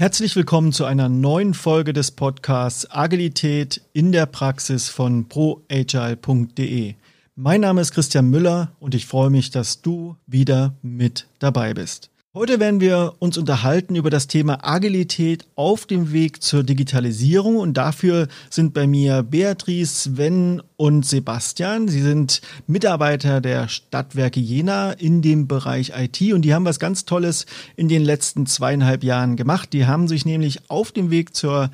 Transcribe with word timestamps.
Herzlich 0.00 0.34
willkommen 0.34 0.72
zu 0.72 0.86
einer 0.86 1.10
neuen 1.10 1.52
Folge 1.52 1.92
des 1.92 2.10
Podcasts 2.10 2.90
Agilität 2.90 3.82
in 3.92 4.12
der 4.12 4.24
Praxis 4.24 4.88
von 4.88 5.28
proagile.de. 5.28 6.94
Mein 7.36 7.60
Name 7.60 7.82
ist 7.82 7.92
Christian 7.92 8.30
Müller 8.30 8.72
und 8.80 8.94
ich 8.94 9.04
freue 9.04 9.28
mich, 9.28 9.50
dass 9.50 9.82
du 9.82 10.16
wieder 10.26 10.72
mit 10.80 11.26
dabei 11.38 11.74
bist. 11.74 12.08
Heute 12.32 12.60
werden 12.60 12.80
wir 12.80 13.14
uns 13.18 13.38
unterhalten 13.38 13.96
über 13.96 14.08
das 14.08 14.28
Thema 14.28 14.60
Agilität 14.62 15.46
auf 15.56 15.84
dem 15.84 16.12
Weg 16.12 16.44
zur 16.44 16.62
Digitalisierung 16.62 17.56
und 17.56 17.74
dafür 17.74 18.28
sind 18.50 18.72
bei 18.72 18.86
mir 18.86 19.24
Beatrice, 19.24 20.12
Sven 20.12 20.62
und 20.76 21.04
Sebastian. 21.04 21.88
Sie 21.88 22.00
sind 22.00 22.40
Mitarbeiter 22.68 23.40
der 23.40 23.66
Stadtwerke 23.66 24.38
Jena 24.38 24.92
in 24.92 25.22
dem 25.22 25.48
Bereich 25.48 25.90
IT 25.96 26.32
und 26.32 26.42
die 26.42 26.54
haben 26.54 26.64
was 26.64 26.78
ganz 26.78 27.04
Tolles 27.04 27.46
in 27.74 27.88
den 27.88 28.04
letzten 28.04 28.46
zweieinhalb 28.46 29.02
Jahren 29.02 29.34
gemacht. 29.34 29.72
Die 29.72 29.86
haben 29.86 30.06
sich 30.06 30.24
nämlich 30.24 30.70
auf 30.70 30.92
dem 30.92 31.10
Weg 31.10 31.34
zur 31.34 31.72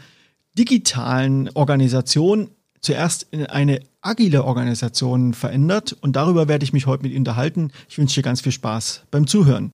digitalen 0.56 1.50
Organisation 1.50 2.48
zuerst 2.80 3.26
in 3.30 3.44
eine 3.44 3.80
agile 4.00 4.44
Organisation 4.44 5.34
verändert 5.34 5.94
und 6.00 6.16
darüber 6.16 6.48
werde 6.48 6.64
ich 6.64 6.72
mich 6.72 6.86
heute 6.86 7.02
mit 7.02 7.12
Ihnen 7.12 7.20
unterhalten. 7.20 7.72
Ich 7.90 7.98
wünsche 7.98 8.14
dir 8.14 8.22
ganz 8.22 8.40
viel 8.40 8.52
Spaß 8.52 9.02
beim 9.10 9.26
Zuhören. 9.26 9.70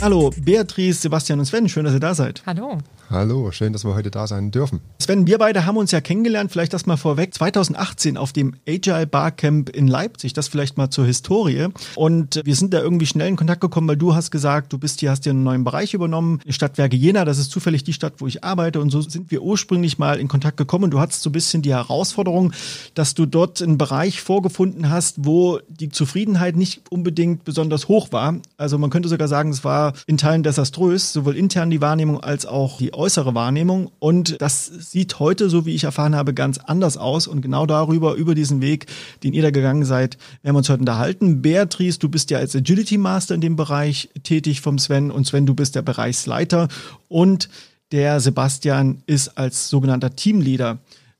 Hallo, 0.00 0.30
Beatrice, 0.36 1.00
Sebastian 1.00 1.40
und 1.40 1.46
Sven, 1.46 1.68
schön, 1.68 1.84
dass 1.84 1.92
ihr 1.92 2.00
da 2.00 2.14
seid. 2.14 2.42
Hallo. 2.46 2.78
Hallo, 3.10 3.50
schön, 3.52 3.72
dass 3.72 3.86
wir 3.86 3.94
heute 3.94 4.10
da 4.10 4.26
sein 4.26 4.50
dürfen. 4.50 4.80
Sven, 5.00 5.26
wir 5.26 5.38
beide 5.38 5.64
haben 5.64 5.78
uns 5.78 5.92
ja 5.92 6.02
kennengelernt, 6.02 6.52
vielleicht 6.52 6.74
das 6.74 6.84
mal 6.84 6.98
vorweg, 6.98 7.32
2018 7.32 8.18
auf 8.18 8.34
dem 8.34 8.56
Agile 8.68 9.06
Barcamp 9.06 9.70
in 9.70 9.88
Leipzig, 9.88 10.34
das 10.34 10.48
vielleicht 10.48 10.76
mal 10.76 10.90
zur 10.90 11.06
Historie. 11.06 11.68
Und 11.94 12.42
wir 12.44 12.54
sind 12.54 12.74
da 12.74 12.80
irgendwie 12.82 13.06
schnell 13.06 13.28
in 13.28 13.36
Kontakt 13.36 13.62
gekommen, 13.62 13.88
weil 13.88 13.96
du 13.96 14.14
hast 14.14 14.30
gesagt, 14.30 14.74
du 14.74 14.78
bist 14.78 15.00
hier, 15.00 15.10
hast 15.10 15.24
hier 15.24 15.30
einen 15.30 15.42
neuen 15.42 15.64
Bereich 15.64 15.94
übernommen, 15.94 16.40
Stadtwerke 16.50 16.96
Jena, 16.96 17.24
das 17.24 17.38
ist 17.38 17.50
zufällig 17.50 17.82
die 17.82 17.94
Stadt, 17.94 18.12
wo 18.18 18.26
ich 18.26 18.44
arbeite. 18.44 18.78
Und 18.78 18.90
so 18.90 19.00
sind 19.00 19.30
wir 19.30 19.40
ursprünglich 19.40 19.96
mal 19.96 20.20
in 20.20 20.28
Kontakt 20.28 20.58
gekommen. 20.58 20.90
Du 20.90 21.00
hattest 21.00 21.22
so 21.22 21.30
ein 21.30 21.32
bisschen 21.32 21.62
die 21.62 21.72
Herausforderung, 21.72 22.52
dass 22.92 23.14
du 23.14 23.24
dort 23.24 23.62
einen 23.62 23.78
Bereich 23.78 24.20
vorgefunden 24.20 24.90
hast, 24.90 25.24
wo 25.24 25.60
die 25.70 25.88
Zufriedenheit 25.88 26.56
nicht 26.56 26.82
unbedingt 26.90 27.46
besonders 27.46 27.88
hoch 27.88 28.12
war. 28.12 28.36
Also 28.58 28.76
man 28.76 28.90
könnte 28.90 29.08
sogar 29.08 29.28
sagen, 29.28 29.48
es 29.48 29.64
war 29.64 29.94
in 30.06 30.18
Teilen 30.18 30.42
desaströs, 30.42 31.14
sowohl 31.14 31.38
intern 31.38 31.70
die 31.70 31.80
Wahrnehmung 31.80 32.20
als 32.20 32.44
auch 32.44 32.76
die 32.76 32.97
äußere 32.98 33.34
Wahrnehmung. 33.34 33.90
Und 34.00 34.40
das 34.42 34.66
sieht 34.66 35.20
heute, 35.20 35.48
so 35.48 35.64
wie 35.64 35.74
ich 35.74 35.84
erfahren 35.84 36.16
habe, 36.16 36.34
ganz 36.34 36.58
anders 36.58 36.96
aus. 36.96 37.26
Und 37.26 37.40
genau 37.40 37.64
darüber, 37.64 38.14
über 38.14 38.34
diesen 38.34 38.60
Weg, 38.60 38.86
den 39.22 39.32
ihr 39.32 39.42
da 39.42 39.50
gegangen 39.50 39.84
seid, 39.84 40.18
werden 40.42 40.54
wir 40.54 40.58
uns 40.58 40.68
heute 40.68 40.80
unterhalten. 40.80 41.40
Beatrice, 41.40 41.98
du 41.98 42.08
bist 42.08 42.30
ja 42.30 42.38
als 42.38 42.56
Agility 42.56 42.98
Master 42.98 43.34
in 43.34 43.40
dem 43.40 43.56
Bereich 43.56 44.10
tätig 44.24 44.60
vom 44.60 44.78
Sven. 44.78 45.10
Und 45.10 45.26
Sven, 45.26 45.46
du 45.46 45.54
bist 45.54 45.76
der 45.76 45.82
Bereichsleiter. 45.82 46.68
Und 47.06 47.48
der 47.92 48.20
Sebastian 48.20 49.02
ist 49.06 49.38
als 49.38 49.70
sogenannter 49.70 50.14
Teamleader 50.16 50.78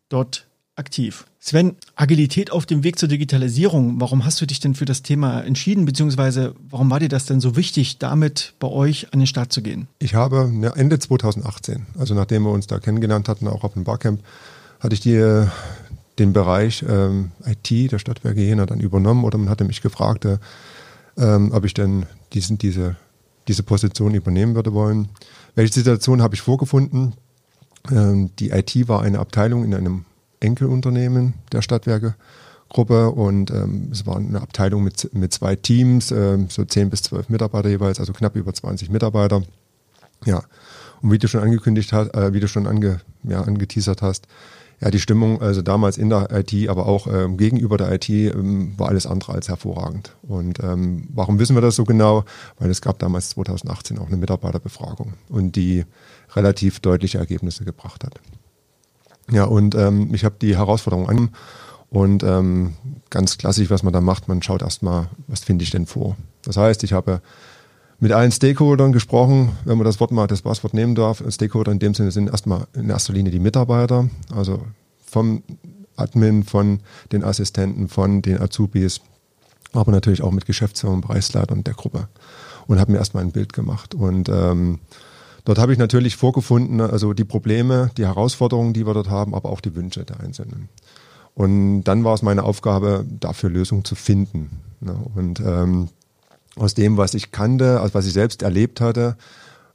dort 0.08 0.47
aktiv. 0.78 1.26
Sven, 1.40 1.76
Agilität 1.94 2.50
auf 2.50 2.66
dem 2.66 2.82
Weg 2.84 2.98
zur 2.98 3.08
Digitalisierung, 3.08 4.00
warum 4.00 4.24
hast 4.24 4.40
du 4.40 4.46
dich 4.46 4.60
denn 4.60 4.74
für 4.74 4.84
das 4.84 5.02
Thema 5.02 5.40
entschieden, 5.40 5.84
beziehungsweise 5.84 6.54
warum 6.68 6.90
war 6.90 7.00
dir 7.00 7.08
das 7.08 7.26
denn 7.26 7.40
so 7.40 7.56
wichtig, 7.56 7.98
damit 7.98 8.54
bei 8.58 8.68
euch 8.68 9.12
an 9.12 9.20
den 9.20 9.26
Start 9.26 9.52
zu 9.52 9.62
gehen? 9.62 9.88
Ich 9.98 10.14
habe 10.14 10.50
Ende 10.74 10.98
2018, 10.98 11.86
also 11.98 12.14
nachdem 12.14 12.42
wir 12.42 12.50
uns 12.50 12.66
da 12.66 12.78
kennengelernt 12.78 13.28
hatten, 13.28 13.48
auch 13.48 13.64
auf 13.64 13.74
dem 13.74 13.84
Barcamp, 13.84 14.20
hatte 14.80 14.94
ich 14.94 15.00
die, 15.00 15.46
den 16.18 16.32
Bereich 16.32 16.84
ähm, 16.88 17.30
IT 17.44 17.92
der 17.92 17.98
Stadtwerke 17.98 18.40
Jena 18.40 18.66
dann 18.66 18.80
übernommen 18.80 19.24
oder 19.24 19.38
man 19.38 19.48
hatte 19.48 19.64
mich 19.64 19.80
gefragt, 19.80 20.24
äh, 20.24 20.38
ähm, 21.16 21.52
ob 21.52 21.64
ich 21.64 21.74
denn 21.74 22.06
diesen, 22.32 22.58
diese, 22.58 22.96
diese 23.48 23.62
Position 23.62 24.14
übernehmen 24.14 24.54
würde 24.54 24.72
wollen. 24.72 25.08
Welche 25.54 25.74
Situation 25.74 26.22
habe 26.22 26.34
ich 26.34 26.42
vorgefunden? 26.42 27.14
Ähm, 27.90 28.30
die 28.38 28.50
IT 28.50 28.88
war 28.88 29.02
eine 29.02 29.18
Abteilung 29.18 29.64
in 29.64 29.74
einem 29.74 30.04
Enkelunternehmen 30.40 31.34
der 31.52 31.62
Stadtwerke-Gruppe 31.62 33.10
und 33.10 33.50
ähm, 33.50 33.88
es 33.92 34.06
war 34.06 34.16
eine 34.16 34.40
Abteilung 34.40 34.84
mit, 34.84 35.12
mit 35.14 35.32
zwei 35.32 35.56
Teams, 35.56 36.10
äh, 36.10 36.38
so 36.48 36.64
10 36.64 36.90
bis 36.90 37.02
12 37.02 37.28
Mitarbeiter 37.28 37.68
jeweils, 37.68 38.00
also 38.00 38.12
knapp 38.12 38.36
über 38.36 38.52
20 38.52 38.90
Mitarbeiter. 38.90 39.42
Ja, 40.24 40.42
und 41.02 41.12
wie 41.12 41.18
du 41.18 41.28
schon 41.28 41.42
angekündigt 41.42 41.92
hast, 41.92 42.14
äh, 42.14 42.32
wie 42.32 42.40
du 42.40 42.48
schon 42.48 42.66
ange, 42.66 43.00
ja, 43.22 43.42
angeteasert 43.42 44.02
hast, 44.02 44.26
ja, 44.80 44.90
die 44.90 45.00
Stimmung, 45.00 45.42
also 45.42 45.60
damals 45.60 45.98
in 45.98 46.08
der 46.08 46.28
IT, 46.30 46.68
aber 46.68 46.86
auch 46.86 47.08
ähm, 47.08 47.36
gegenüber 47.36 47.76
der 47.76 47.92
IT, 47.92 48.08
ähm, 48.08 48.78
war 48.78 48.88
alles 48.88 49.06
andere 49.06 49.32
als 49.32 49.48
hervorragend. 49.48 50.14
Und 50.22 50.62
ähm, 50.62 51.08
warum 51.12 51.40
wissen 51.40 51.56
wir 51.56 51.60
das 51.60 51.74
so 51.74 51.84
genau? 51.84 52.24
Weil 52.58 52.70
es 52.70 52.80
gab 52.80 52.98
damals 53.00 53.30
2018 53.30 53.98
auch 53.98 54.06
eine 54.06 54.16
Mitarbeiterbefragung 54.16 55.14
und 55.28 55.56
die 55.56 55.84
relativ 56.36 56.78
deutliche 56.78 57.18
Ergebnisse 57.18 57.64
gebracht 57.64 58.04
hat. 58.04 58.20
Ja, 59.30 59.44
und 59.44 59.74
ähm, 59.74 60.14
ich 60.14 60.24
habe 60.24 60.36
die 60.40 60.56
Herausforderung 60.56 61.08
an 61.08 61.30
und 61.90 62.22
ähm, 62.22 62.74
ganz 63.10 63.38
klassisch, 63.38 63.70
was 63.70 63.82
man 63.82 63.92
da 63.92 64.00
macht, 64.00 64.28
man 64.28 64.42
schaut 64.42 64.62
erstmal, 64.62 65.08
was 65.26 65.40
finde 65.40 65.64
ich 65.64 65.70
denn 65.70 65.86
vor. 65.86 66.16
Das 66.42 66.56
heißt, 66.56 66.82
ich 66.84 66.92
habe 66.92 67.20
mit 68.00 68.12
allen 68.12 68.30
Stakeholdern 68.30 68.92
gesprochen, 68.92 69.56
wenn 69.64 69.76
man 69.76 69.84
das 69.84 69.98
Wort 70.00 70.12
mal, 70.12 70.26
das 70.26 70.42
Passwort 70.42 70.72
nehmen 70.72 70.94
darf. 70.94 71.22
Stakeholder 71.30 71.72
in 71.72 71.78
dem 71.78 71.94
Sinne 71.94 72.10
sind 72.10 72.30
erstmal 72.30 72.66
in 72.74 72.88
erster 72.88 73.12
Linie 73.12 73.32
die 73.32 73.40
Mitarbeiter, 73.40 74.08
also 74.34 74.62
vom 75.04 75.42
Admin, 75.96 76.44
von 76.44 76.80
den 77.10 77.24
Assistenten, 77.24 77.88
von 77.88 78.22
den 78.22 78.40
Azubis, 78.40 79.00
aber 79.72 79.90
natürlich 79.90 80.22
auch 80.22 80.30
mit 80.30 80.46
Geschäftsführern, 80.46 81.00
Bereichsleitern 81.00 81.64
der 81.64 81.74
Gruppe. 81.74 82.08
Und 82.66 82.78
habe 82.78 82.92
mir 82.92 82.98
erstmal 82.98 83.24
ein 83.24 83.32
Bild 83.32 83.52
gemacht. 83.52 83.94
Und 83.94 84.28
ähm, 84.28 84.80
Dort 85.48 85.56
habe 85.56 85.72
ich 85.72 85.78
natürlich 85.78 86.14
vorgefunden, 86.14 86.78
also 86.82 87.14
die 87.14 87.24
Probleme, 87.24 87.90
die 87.96 88.04
Herausforderungen, 88.04 88.74
die 88.74 88.86
wir 88.86 88.92
dort 88.92 89.08
haben, 89.08 89.34
aber 89.34 89.48
auch 89.48 89.62
die 89.62 89.74
Wünsche 89.74 90.04
der 90.04 90.20
Einzelnen. 90.20 90.68
Und 91.34 91.84
dann 91.84 92.04
war 92.04 92.12
es 92.12 92.20
meine 92.20 92.42
Aufgabe, 92.42 93.06
dafür 93.08 93.48
Lösungen 93.48 93.82
zu 93.82 93.94
finden. 93.94 94.60
Ne? 94.80 94.94
Und 95.14 95.40
ähm, 95.40 95.88
aus 96.56 96.74
dem, 96.74 96.98
was 96.98 97.14
ich 97.14 97.32
kannte, 97.32 97.80
also 97.80 97.94
was 97.94 98.04
ich 98.04 98.12
selbst 98.12 98.42
erlebt 98.42 98.82
hatte, 98.82 99.16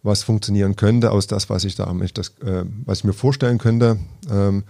was 0.04 0.22
funktionieren 0.22 0.76
könnte, 0.76 1.10
aus 1.10 1.26
das, 1.26 1.50
was 1.50 1.64
ich 1.64 1.74
da, 1.74 1.92
das, 2.14 2.28
äh, 2.46 2.66
was 2.86 3.00
ich 3.00 3.04
mir 3.06 3.14
vorstellen 3.14 3.58
könnte, 3.58 3.98
ähm, 4.30 4.66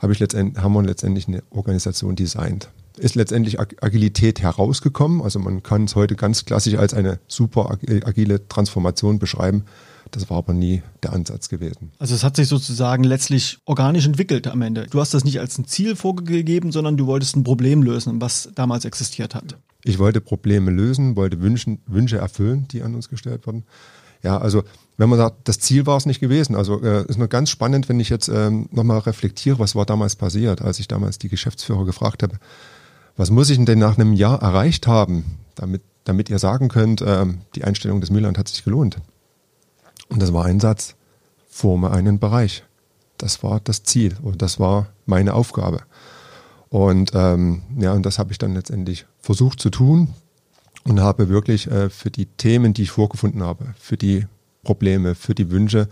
habe 0.00 0.12
ich 0.12 0.18
letztendlich, 0.18 0.60
haben 0.60 0.72
wir 0.72 0.82
letztendlich 0.82 1.28
eine 1.28 1.44
Organisation 1.50 2.16
designt. 2.16 2.70
Ist 2.96 3.14
letztendlich 3.14 3.60
Agilität 3.60 4.42
herausgekommen. 4.42 5.22
Also 5.22 5.38
man 5.38 5.62
kann 5.62 5.84
es 5.84 5.94
heute 5.94 6.16
ganz 6.16 6.44
klassisch 6.44 6.74
als 6.74 6.92
eine 6.92 7.20
super 7.28 7.78
agile 8.04 8.48
Transformation 8.48 9.20
beschreiben, 9.20 9.64
das 10.10 10.30
war 10.30 10.38
aber 10.38 10.52
nie 10.52 10.82
der 11.02 11.12
Ansatz 11.12 11.48
gewesen. 11.48 11.92
Also 11.98 12.14
es 12.14 12.24
hat 12.24 12.36
sich 12.36 12.48
sozusagen 12.48 13.04
letztlich 13.04 13.58
organisch 13.64 14.06
entwickelt 14.06 14.46
am 14.46 14.62
Ende. 14.62 14.86
Du 14.90 15.00
hast 15.00 15.14
das 15.14 15.24
nicht 15.24 15.40
als 15.40 15.58
ein 15.58 15.66
Ziel 15.66 15.96
vorgegeben, 15.96 16.72
sondern 16.72 16.96
du 16.96 17.06
wolltest 17.06 17.36
ein 17.36 17.44
Problem 17.44 17.82
lösen, 17.82 18.20
was 18.20 18.50
damals 18.54 18.84
existiert 18.84 19.34
hat. 19.34 19.56
Ich 19.84 19.98
wollte 19.98 20.20
Probleme 20.20 20.70
lösen, 20.70 21.16
wollte 21.16 21.40
Wünschen, 21.40 21.80
Wünsche 21.86 22.18
erfüllen, 22.18 22.68
die 22.68 22.82
an 22.82 22.94
uns 22.94 23.08
gestellt 23.08 23.46
wurden. 23.46 23.64
Ja, 24.22 24.38
also 24.38 24.62
wenn 24.98 25.08
man 25.08 25.18
sagt, 25.18 25.48
das 25.48 25.58
Ziel 25.58 25.86
war 25.86 25.96
es 25.96 26.04
nicht 26.04 26.20
gewesen. 26.20 26.54
Also 26.54 26.82
äh, 26.82 27.06
ist 27.06 27.18
nur 27.18 27.28
ganz 27.28 27.48
spannend, 27.48 27.88
wenn 27.88 28.00
ich 28.00 28.10
jetzt 28.10 28.28
ähm, 28.28 28.68
nochmal 28.70 28.98
reflektiere, 28.98 29.58
was 29.58 29.74
war 29.74 29.86
damals 29.86 30.16
passiert, 30.16 30.60
als 30.60 30.78
ich 30.78 30.88
damals 30.88 31.18
die 31.18 31.28
Geschäftsführer 31.28 31.86
gefragt 31.86 32.22
habe, 32.22 32.38
was 33.16 33.30
muss 33.30 33.48
ich 33.48 33.64
denn 33.64 33.78
nach 33.78 33.98
einem 33.98 34.12
Jahr 34.12 34.42
erreicht 34.42 34.86
haben, 34.86 35.24
damit, 35.54 35.82
damit 36.04 36.28
ihr 36.28 36.38
sagen 36.38 36.68
könnt, 36.68 37.02
ähm, 37.06 37.38
die 37.54 37.64
Einstellung 37.64 38.00
des 38.00 38.10
Müllland 38.10 38.36
hat 38.36 38.48
sich 38.48 38.62
gelohnt. 38.62 38.98
Und 40.10 40.20
das 40.20 40.32
war 40.32 40.44
ein 40.44 40.60
Satz, 40.60 40.96
forme 41.48 41.90
einen 41.90 42.18
Bereich. 42.18 42.64
Das 43.16 43.42
war 43.42 43.60
das 43.60 43.82
Ziel 43.82 44.16
und 44.22 44.42
das 44.42 44.60
war 44.60 44.88
meine 45.06 45.34
Aufgabe. 45.34 45.82
Und 46.68 47.12
ähm, 47.14 47.62
ja, 47.78 47.92
und 47.92 48.04
das 48.04 48.18
habe 48.18 48.32
ich 48.32 48.38
dann 48.38 48.54
letztendlich 48.54 49.06
versucht 49.20 49.60
zu 49.60 49.70
tun 49.70 50.14
und 50.84 51.00
habe 51.00 51.28
wirklich 51.28 51.70
äh, 51.70 51.90
für 51.90 52.10
die 52.10 52.26
Themen, 52.26 52.72
die 52.74 52.82
ich 52.82 52.90
vorgefunden 52.90 53.42
habe, 53.42 53.74
für 53.78 53.96
die 53.96 54.26
Probleme, 54.62 55.14
für 55.14 55.34
die 55.34 55.50
Wünsche 55.50 55.88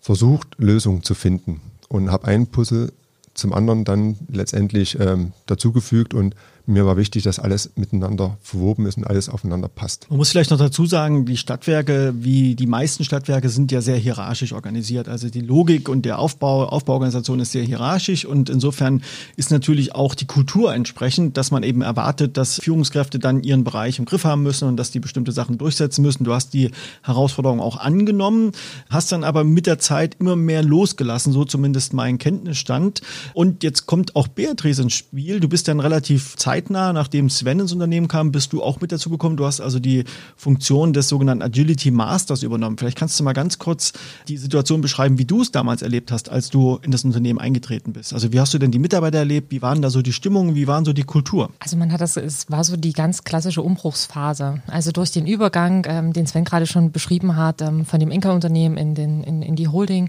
versucht, 0.00 0.54
Lösungen 0.58 1.02
zu 1.02 1.14
finden 1.14 1.60
und 1.88 2.10
habe 2.10 2.28
ein 2.28 2.46
Puzzle 2.46 2.92
zum 3.34 3.52
anderen 3.52 3.84
dann 3.84 4.16
letztendlich 4.28 4.98
ähm, 4.98 5.32
dazugefügt 5.46 6.14
und 6.14 6.34
mir 6.68 6.84
war 6.84 6.96
wichtig, 6.98 7.22
dass 7.22 7.38
alles 7.38 7.70
miteinander 7.76 8.36
verwoben 8.42 8.84
ist 8.86 8.98
und 8.98 9.04
alles 9.06 9.28
aufeinander 9.30 9.68
passt. 9.68 10.06
Man 10.10 10.18
muss 10.18 10.30
vielleicht 10.30 10.50
noch 10.50 10.58
dazu 10.58 10.84
sagen, 10.84 11.24
die 11.24 11.38
Stadtwerke, 11.38 12.12
wie 12.18 12.54
die 12.54 12.66
meisten 12.66 13.04
Stadtwerke, 13.04 13.48
sind 13.48 13.72
ja 13.72 13.80
sehr 13.80 13.96
hierarchisch 13.96 14.52
organisiert. 14.52 15.08
Also 15.08 15.30
die 15.30 15.40
Logik 15.40 15.88
und 15.88 16.04
der 16.04 16.18
Aufbau, 16.18 16.66
Aufbauorganisation 16.66 17.40
ist 17.40 17.52
sehr 17.52 17.64
hierarchisch 17.64 18.26
und 18.26 18.50
insofern 18.50 19.02
ist 19.36 19.50
natürlich 19.50 19.94
auch 19.94 20.14
die 20.14 20.26
Kultur 20.26 20.74
entsprechend, 20.74 21.38
dass 21.38 21.50
man 21.50 21.62
eben 21.62 21.80
erwartet, 21.80 22.36
dass 22.36 22.60
Führungskräfte 22.60 23.18
dann 23.18 23.42
ihren 23.42 23.64
Bereich 23.64 23.98
im 23.98 24.04
Griff 24.04 24.24
haben 24.24 24.42
müssen 24.42 24.68
und 24.68 24.76
dass 24.76 24.90
die 24.90 25.00
bestimmte 25.00 25.32
Sachen 25.32 25.56
durchsetzen 25.56 26.02
müssen. 26.02 26.24
Du 26.24 26.34
hast 26.34 26.52
die 26.52 26.70
Herausforderung 27.02 27.60
auch 27.60 27.78
angenommen, 27.78 28.52
hast 28.90 29.10
dann 29.10 29.24
aber 29.24 29.42
mit 29.42 29.66
der 29.66 29.78
Zeit 29.78 30.16
immer 30.20 30.36
mehr 30.36 30.62
losgelassen, 30.62 31.32
so 31.32 31.44
zumindest 31.44 31.94
mein 31.94 32.18
Kenntnisstand. 32.18 33.00
Und 33.32 33.62
jetzt 33.62 33.86
kommt 33.86 34.16
auch 34.16 34.28
Beatrice 34.28 34.82
ins 34.82 34.92
Spiel. 34.92 35.40
Du 35.40 35.48
bist 35.48 35.66
dann 35.66 35.80
relativ 35.80 36.36
zeit 36.36 36.57
zeitnah, 36.58 36.92
nachdem 36.92 37.30
Sven 37.30 37.60
ins 37.60 37.72
Unternehmen 37.72 38.08
kam, 38.08 38.32
bist 38.32 38.52
du 38.52 38.62
auch 38.62 38.80
mit 38.80 38.90
dazu 38.90 39.10
gekommen. 39.10 39.36
Du 39.36 39.46
hast 39.46 39.60
also 39.60 39.78
die 39.78 40.04
Funktion 40.36 40.92
des 40.92 41.08
sogenannten 41.08 41.42
Agility 41.42 41.90
Masters 41.90 42.42
übernommen. 42.42 42.76
Vielleicht 42.78 42.98
kannst 42.98 43.18
du 43.18 43.24
mal 43.24 43.32
ganz 43.32 43.58
kurz 43.58 43.92
die 44.26 44.36
Situation 44.36 44.80
beschreiben, 44.80 45.18
wie 45.18 45.24
du 45.24 45.42
es 45.42 45.52
damals 45.52 45.82
erlebt 45.82 46.10
hast, 46.10 46.28
als 46.28 46.50
du 46.50 46.78
in 46.82 46.90
das 46.90 47.04
Unternehmen 47.04 47.38
eingetreten 47.38 47.92
bist. 47.92 48.12
Also 48.12 48.32
wie 48.32 48.40
hast 48.40 48.52
du 48.54 48.58
denn 48.58 48.72
die 48.72 48.80
Mitarbeiter 48.80 49.18
erlebt? 49.18 49.52
Wie 49.52 49.62
waren 49.62 49.82
da 49.82 49.90
so 49.90 50.02
die 50.02 50.12
Stimmungen? 50.12 50.54
Wie 50.54 50.66
waren 50.66 50.84
so 50.84 50.92
die 50.92 51.04
Kultur? 51.04 51.50
Also 51.60 51.76
man 51.76 51.92
hat 51.92 52.00
das, 52.00 52.16
es 52.16 52.50
war 52.50 52.64
so 52.64 52.76
die 52.76 52.92
ganz 52.92 53.22
klassische 53.22 53.62
Umbruchsphase. 53.62 54.62
Also 54.66 54.90
durch 54.90 55.12
den 55.12 55.26
Übergang, 55.26 55.86
ähm, 55.88 56.12
den 56.12 56.26
Sven 56.26 56.44
gerade 56.44 56.66
schon 56.66 56.90
beschrieben 56.90 57.36
hat, 57.36 57.62
ähm, 57.62 57.84
von 57.84 58.00
dem 58.00 58.10
Inka-Unternehmen 58.10 58.76
in, 58.76 58.96
in, 58.96 59.42
in 59.42 59.56
die 59.56 59.68
Holding, 59.68 60.08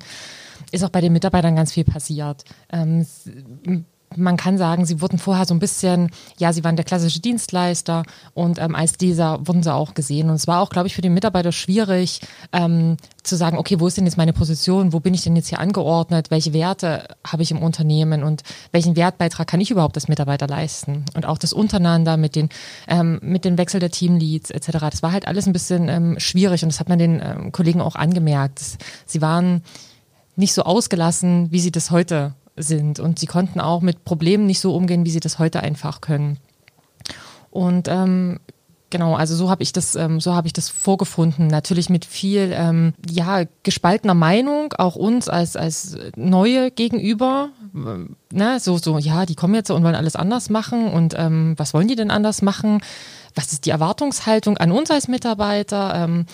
ist 0.71 0.83
auch 0.83 0.89
bei 0.89 1.01
den 1.01 1.13
Mitarbeitern 1.13 1.55
ganz 1.55 1.73
viel 1.73 1.83
passiert. 1.83 2.43
Ähm, 2.71 3.05
man 4.15 4.37
kann 4.37 4.57
sagen, 4.57 4.85
sie 4.85 5.01
wurden 5.01 5.19
vorher 5.19 5.45
so 5.45 5.53
ein 5.53 5.59
bisschen, 5.59 6.09
ja, 6.37 6.51
sie 6.51 6.63
waren 6.63 6.75
der 6.75 6.85
klassische 6.85 7.19
Dienstleister 7.19 8.03
und 8.33 8.59
ähm, 8.59 8.75
als 8.75 8.93
dieser 8.93 9.45
wurden 9.47 9.61
sie 9.61 9.73
auch 9.73 9.93
gesehen. 9.93 10.29
Und 10.29 10.35
es 10.35 10.47
war 10.47 10.61
auch, 10.61 10.69
glaube 10.69 10.87
ich, 10.87 10.95
für 10.95 11.01
die 11.01 11.09
Mitarbeiter 11.09 11.51
schwierig 11.51 12.21
ähm, 12.51 12.97
zu 13.23 13.35
sagen, 13.35 13.57
okay, 13.57 13.79
wo 13.79 13.87
ist 13.87 13.97
denn 13.97 14.05
jetzt 14.05 14.17
meine 14.17 14.33
Position, 14.33 14.93
wo 14.93 14.99
bin 14.99 15.13
ich 15.13 15.23
denn 15.23 15.35
jetzt 15.35 15.49
hier 15.49 15.59
angeordnet, 15.59 16.31
welche 16.31 16.53
Werte 16.53 17.07
habe 17.25 17.43
ich 17.43 17.51
im 17.51 17.61
Unternehmen 17.61 18.23
und 18.23 18.41
welchen 18.71 18.95
Wertbeitrag 18.95 19.47
kann 19.47 19.61
ich 19.61 19.69
überhaupt 19.69 19.95
als 19.95 20.07
Mitarbeiter 20.07 20.47
leisten? 20.47 21.05
Und 21.15 21.25
auch 21.25 21.37
das 21.37 21.53
Untereinander 21.53 22.17
mit 22.17 22.35
den, 22.35 22.49
ähm, 22.87 23.19
mit 23.21 23.45
dem 23.45 23.57
Wechsel 23.57 23.79
der 23.79 23.91
Teamleads 23.91 24.49
etc. 24.49 24.79
Das 24.89 25.03
war 25.03 25.11
halt 25.11 25.27
alles 25.27 25.45
ein 25.45 25.53
bisschen 25.53 25.87
ähm, 25.87 26.19
schwierig 26.19 26.63
und 26.63 26.69
das 26.69 26.79
hat 26.79 26.89
man 26.89 26.97
den 26.97 27.21
ähm, 27.23 27.51
Kollegen 27.51 27.81
auch 27.81 27.95
angemerkt. 27.95 28.59
Sie 29.05 29.21
waren 29.21 29.61
nicht 30.39 30.53
so 30.53 30.63
ausgelassen, 30.63 31.51
wie 31.51 31.59
sie 31.59 31.71
das 31.71 31.91
heute 31.91 32.33
sind. 32.61 32.99
Und 32.99 33.19
sie 33.19 33.25
konnten 33.25 33.59
auch 33.59 33.81
mit 33.81 34.05
Problemen 34.05 34.45
nicht 34.45 34.59
so 34.59 34.75
umgehen, 34.75 35.05
wie 35.05 35.11
sie 35.11 35.19
das 35.19 35.39
heute 35.39 35.61
einfach 35.61 36.01
können. 36.01 36.37
Und 37.51 37.87
ähm, 37.87 38.39
Genau, 38.91 39.13
also 39.13 39.35
so 39.35 39.51
habe 39.51 39.61
ich 39.61 39.71
das, 39.71 39.95
ähm, 39.95 40.19
so 40.19 40.33
habe 40.33 40.47
ich 40.47 40.53
das 40.53 40.69
vorgefunden. 40.69 41.45
Natürlich 41.47 41.89
mit 41.89 42.05
viel, 42.05 42.51
ähm, 42.53 42.93
ja, 43.07 43.43
gespaltener 43.61 44.15
Meinung, 44.15 44.73
auch 44.77 44.95
uns 44.95 45.29
als 45.29 45.55
als 45.55 45.95
Neue 46.15 46.71
gegenüber. 46.71 47.49
Ne, 48.31 48.59
so 48.59 48.77
so, 48.79 48.97
ja, 48.97 49.27
die 49.27 49.35
kommen 49.35 49.53
jetzt 49.53 49.69
und 49.69 49.83
wollen 49.83 49.95
alles 49.95 50.15
anders 50.15 50.49
machen 50.49 50.87
und 50.87 51.13
ähm, 51.17 51.53
was 51.57 51.75
wollen 51.75 51.87
die 51.87 51.95
denn 51.95 52.09
anders 52.09 52.41
machen? 52.41 52.81
Was 53.35 53.53
ist 53.53 53.67
die 53.67 53.69
Erwartungshaltung 53.69 54.57
an 54.57 54.71
uns 54.71 54.89
als 54.89 55.07
Mitarbeiter? 55.07 55.93
Ähm, 55.93 56.25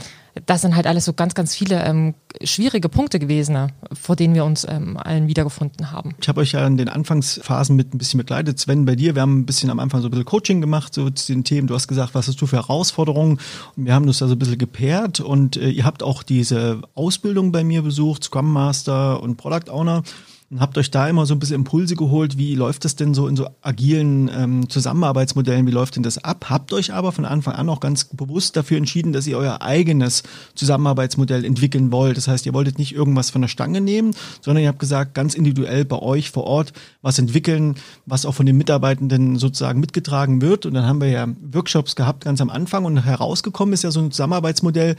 das 0.46 0.62
sind 0.62 0.76
halt 0.76 0.86
alles 0.88 1.06
so 1.06 1.14
ganz, 1.14 1.34
ganz 1.34 1.56
viele 1.56 1.84
ähm, 1.84 2.14
schwierige 2.44 2.90
Punkte 2.90 3.20
gewesen, 3.20 3.72
vor 3.94 4.16
denen 4.16 4.36
wir 4.36 4.44
uns 4.44 4.66
ähm, 4.70 4.98
allen 4.98 5.28
wiedergefunden 5.28 5.92
haben. 5.92 6.16
Ich 6.20 6.28
habe 6.28 6.42
euch 6.42 6.52
ja 6.52 6.66
in 6.68 6.78
den 6.78 6.90
Anfangsphasen 6.90 7.76
mit 7.76 7.94
ein 7.94 7.98
bisschen 7.98 8.18
begleitet. 8.18 8.60
Sven, 8.60 8.86
bei 8.86 8.96
dir, 8.96 9.16
wir 9.16 9.22
haben 9.22 9.40
ein 9.40 9.46
bisschen 9.46 9.70
am 9.70 9.80
Anfang 9.80 10.02
so 10.02 10.08
ein 10.08 10.12
bisschen 10.12 10.26
Coaching 10.26 10.60
gemacht 10.60 10.94
so 10.94 11.10
zu 11.10 11.32
den 11.32 11.44
Themen. 11.44 11.68
Du 11.68 11.74
hast 11.74 11.88
gesagt, 11.88 12.16
was 12.16 12.28
hast 12.28 12.42
du 12.42 12.48
für 12.48 12.58
Herausforderungen? 12.58 13.40
Und 13.78 13.86
wir 13.86 13.94
haben 13.94 14.08
das 14.08 14.18
da 14.18 14.28
so 14.28 14.36
ein 14.36 14.40
bisschen 14.40 14.58
gepaart 14.58 15.22
und 15.22 15.56
äh, 15.58 15.70
ihr 15.70 15.86
habt 15.86 16.04
auch 16.04 16.24
diese 16.24 16.82
Ausbildung 16.96 17.52
bei 17.52 17.64
mir 17.64 17.82
besucht, 17.82 18.26
Scrum 18.26 18.52
Master 18.52 19.24
und 19.24 19.38
Product 19.38 19.72
Owner 19.72 20.04
und 20.51 20.59
habt 20.59 20.77
euch 20.77 20.92
da 20.92 21.09
immer 21.09 21.25
so 21.25 21.33
ein 21.33 21.39
bisschen 21.39 21.56
Impulse 21.56 21.95
geholt, 21.95 22.38
wie 22.38 22.53
läuft 22.53 22.86
das 22.86 22.95
denn 22.95 23.15
so 23.15 23.27
in 23.27 23.36
so 23.36 23.47
agilen 23.63 24.30
ähm, 24.31 24.69
Zusammenarbeitsmodellen, 24.69 25.65
wie 25.65 25.71
läuft 25.71 25.95
denn 25.95 26.03
das 26.03 26.24
ab? 26.24 26.45
Habt 26.50 26.71
euch 26.71 26.94
aber 26.94 27.12
von 27.12 27.25
Anfang 27.25 27.56
an 27.56 27.68
auch 27.68 27.80
ganz 27.80 28.06
bewusst 28.06 28.56
dafür 28.56 28.77
entschieden, 28.77 29.12
dass 29.12 29.25
ihr 29.25 29.39
euer 29.39 29.63
eigenes 29.63 30.21
Zusammenarbeitsmodell 30.53 31.45
entwickeln 31.45 31.92
wollt. 31.92 32.18
Das 32.18 32.27
heißt, 32.27 32.45
ihr 32.45 32.53
wolltet 32.53 32.77
nicht 32.77 32.94
irgendwas 32.94 33.31
von 33.31 33.42
der 33.42 33.47
Stange 33.47 33.81
nehmen, 33.81 34.15
sondern 34.42 34.62
ihr 34.62 34.69
habt 34.69 34.80
gesagt, 34.80 35.15
ganz 35.15 35.33
individuell 35.33 35.83
bei 35.83 35.97
euch 35.97 36.30
vor 36.30 36.44
Ort 36.44 36.74
was 37.01 37.18
entwickeln, 37.18 37.75
was 38.06 38.27
auch 38.27 38.36
von 38.36 38.45
den 38.45 38.57
Mitarbeitenden 38.57 39.38
sozusagen 39.38 39.80
mitgetragen 39.80 40.41
wird. 40.41 40.68
Und 40.68 40.75
dann 40.75 40.86
haben 40.86 41.01
wir 41.01 41.09
ja 41.09 41.27
Workshops 41.53 41.95
gehabt 41.95 42.25
ganz 42.25 42.39
am 42.39 42.51
Anfang 42.51 42.86
und 42.86 43.03
herausgekommen 43.03 43.74
ist 43.74 43.83
ja 43.83 43.89
so 43.89 44.00
ein 44.00 44.12
Zusammenarbeitsmodell, 44.12 44.95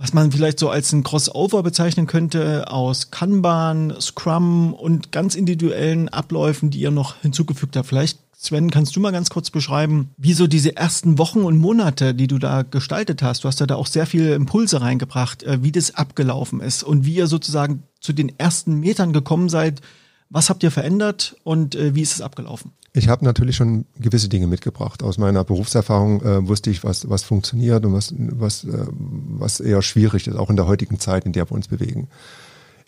was 0.00 0.14
man 0.14 0.32
vielleicht 0.32 0.58
so 0.58 0.70
als 0.70 0.94
ein 0.94 1.02
Crossover 1.02 1.62
bezeichnen 1.62 2.06
könnte 2.06 2.72
aus 2.72 3.10
Kanban, 3.10 3.94
Scrum 4.00 4.72
und 4.72 5.12
ganz 5.12 5.34
individuellen 5.34 6.08
Abläufen, 6.08 6.70
die 6.70 6.80
ihr 6.80 6.90
noch 6.90 7.16
hinzugefügt 7.20 7.76
habt. 7.76 7.86
Vielleicht, 7.86 8.18
Sven, 8.34 8.70
kannst 8.70 8.96
du 8.96 9.00
mal 9.00 9.12
ganz 9.12 9.28
kurz 9.28 9.50
beschreiben, 9.50 10.08
wie 10.16 10.32
so 10.32 10.46
diese 10.46 10.74
ersten 10.74 11.18
Wochen 11.18 11.40
und 11.40 11.58
Monate, 11.58 12.14
die 12.14 12.28
du 12.28 12.38
da 12.38 12.62
gestaltet 12.62 13.22
hast, 13.22 13.44
du 13.44 13.48
hast 13.48 13.60
ja 13.60 13.66
da 13.66 13.74
auch 13.74 13.86
sehr 13.86 14.06
viele 14.06 14.34
Impulse 14.34 14.80
reingebracht, 14.80 15.42
äh, 15.42 15.62
wie 15.62 15.70
das 15.70 15.94
abgelaufen 15.94 16.60
ist 16.60 16.82
und 16.82 17.04
wie 17.04 17.16
ihr 17.16 17.26
sozusagen 17.26 17.82
zu 18.00 18.14
den 18.14 18.32
ersten 18.38 18.76
Metern 18.76 19.12
gekommen 19.12 19.50
seid. 19.50 19.82
Was 20.30 20.48
habt 20.48 20.62
ihr 20.62 20.70
verändert 20.70 21.36
und 21.44 21.74
äh, 21.74 21.94
wie 21.94 22.00
ist 22.00 22.14
es 22.14 22.22
abgelaufen? 22.22 22.72
Ich 22.92 23.08
habe 23.08 23.24
natürlich 23.24 23.56
schon 23.56 23.84
gewisse 23.98 24.28
Dinge 24.28 24.48
mitgebracht. 24.48 25.02
Aus 25.02 25.16
meiner 25.16 25.44
Berufserfahrung 25.44 26.22
äh, 26.22 26.48
wusste 26.48 26.70
ich, 26.70 26.82
was, 26.82 27.08
was 27.08 27.22
funktioniert 27.22 27.84
und 27.86 27.92
was, 27.92 28.12
was, 28.16 28.64
äh, 28.64 28.86
was 28.90 29.60
eher 29.60 29.80
schwierig 29.82 30.26
ist, 30.26 30.36
auch 30.36 30.50
in 30.50 30.56
der 30.56 30.66
heutigen 30.66 30.98
Zeit, 30.98 31.24
in 31.24 31.32
der 31.32 31.48
wir 31.48 31.54
uns 31.54 31.68
bewegen. 31.68 32.08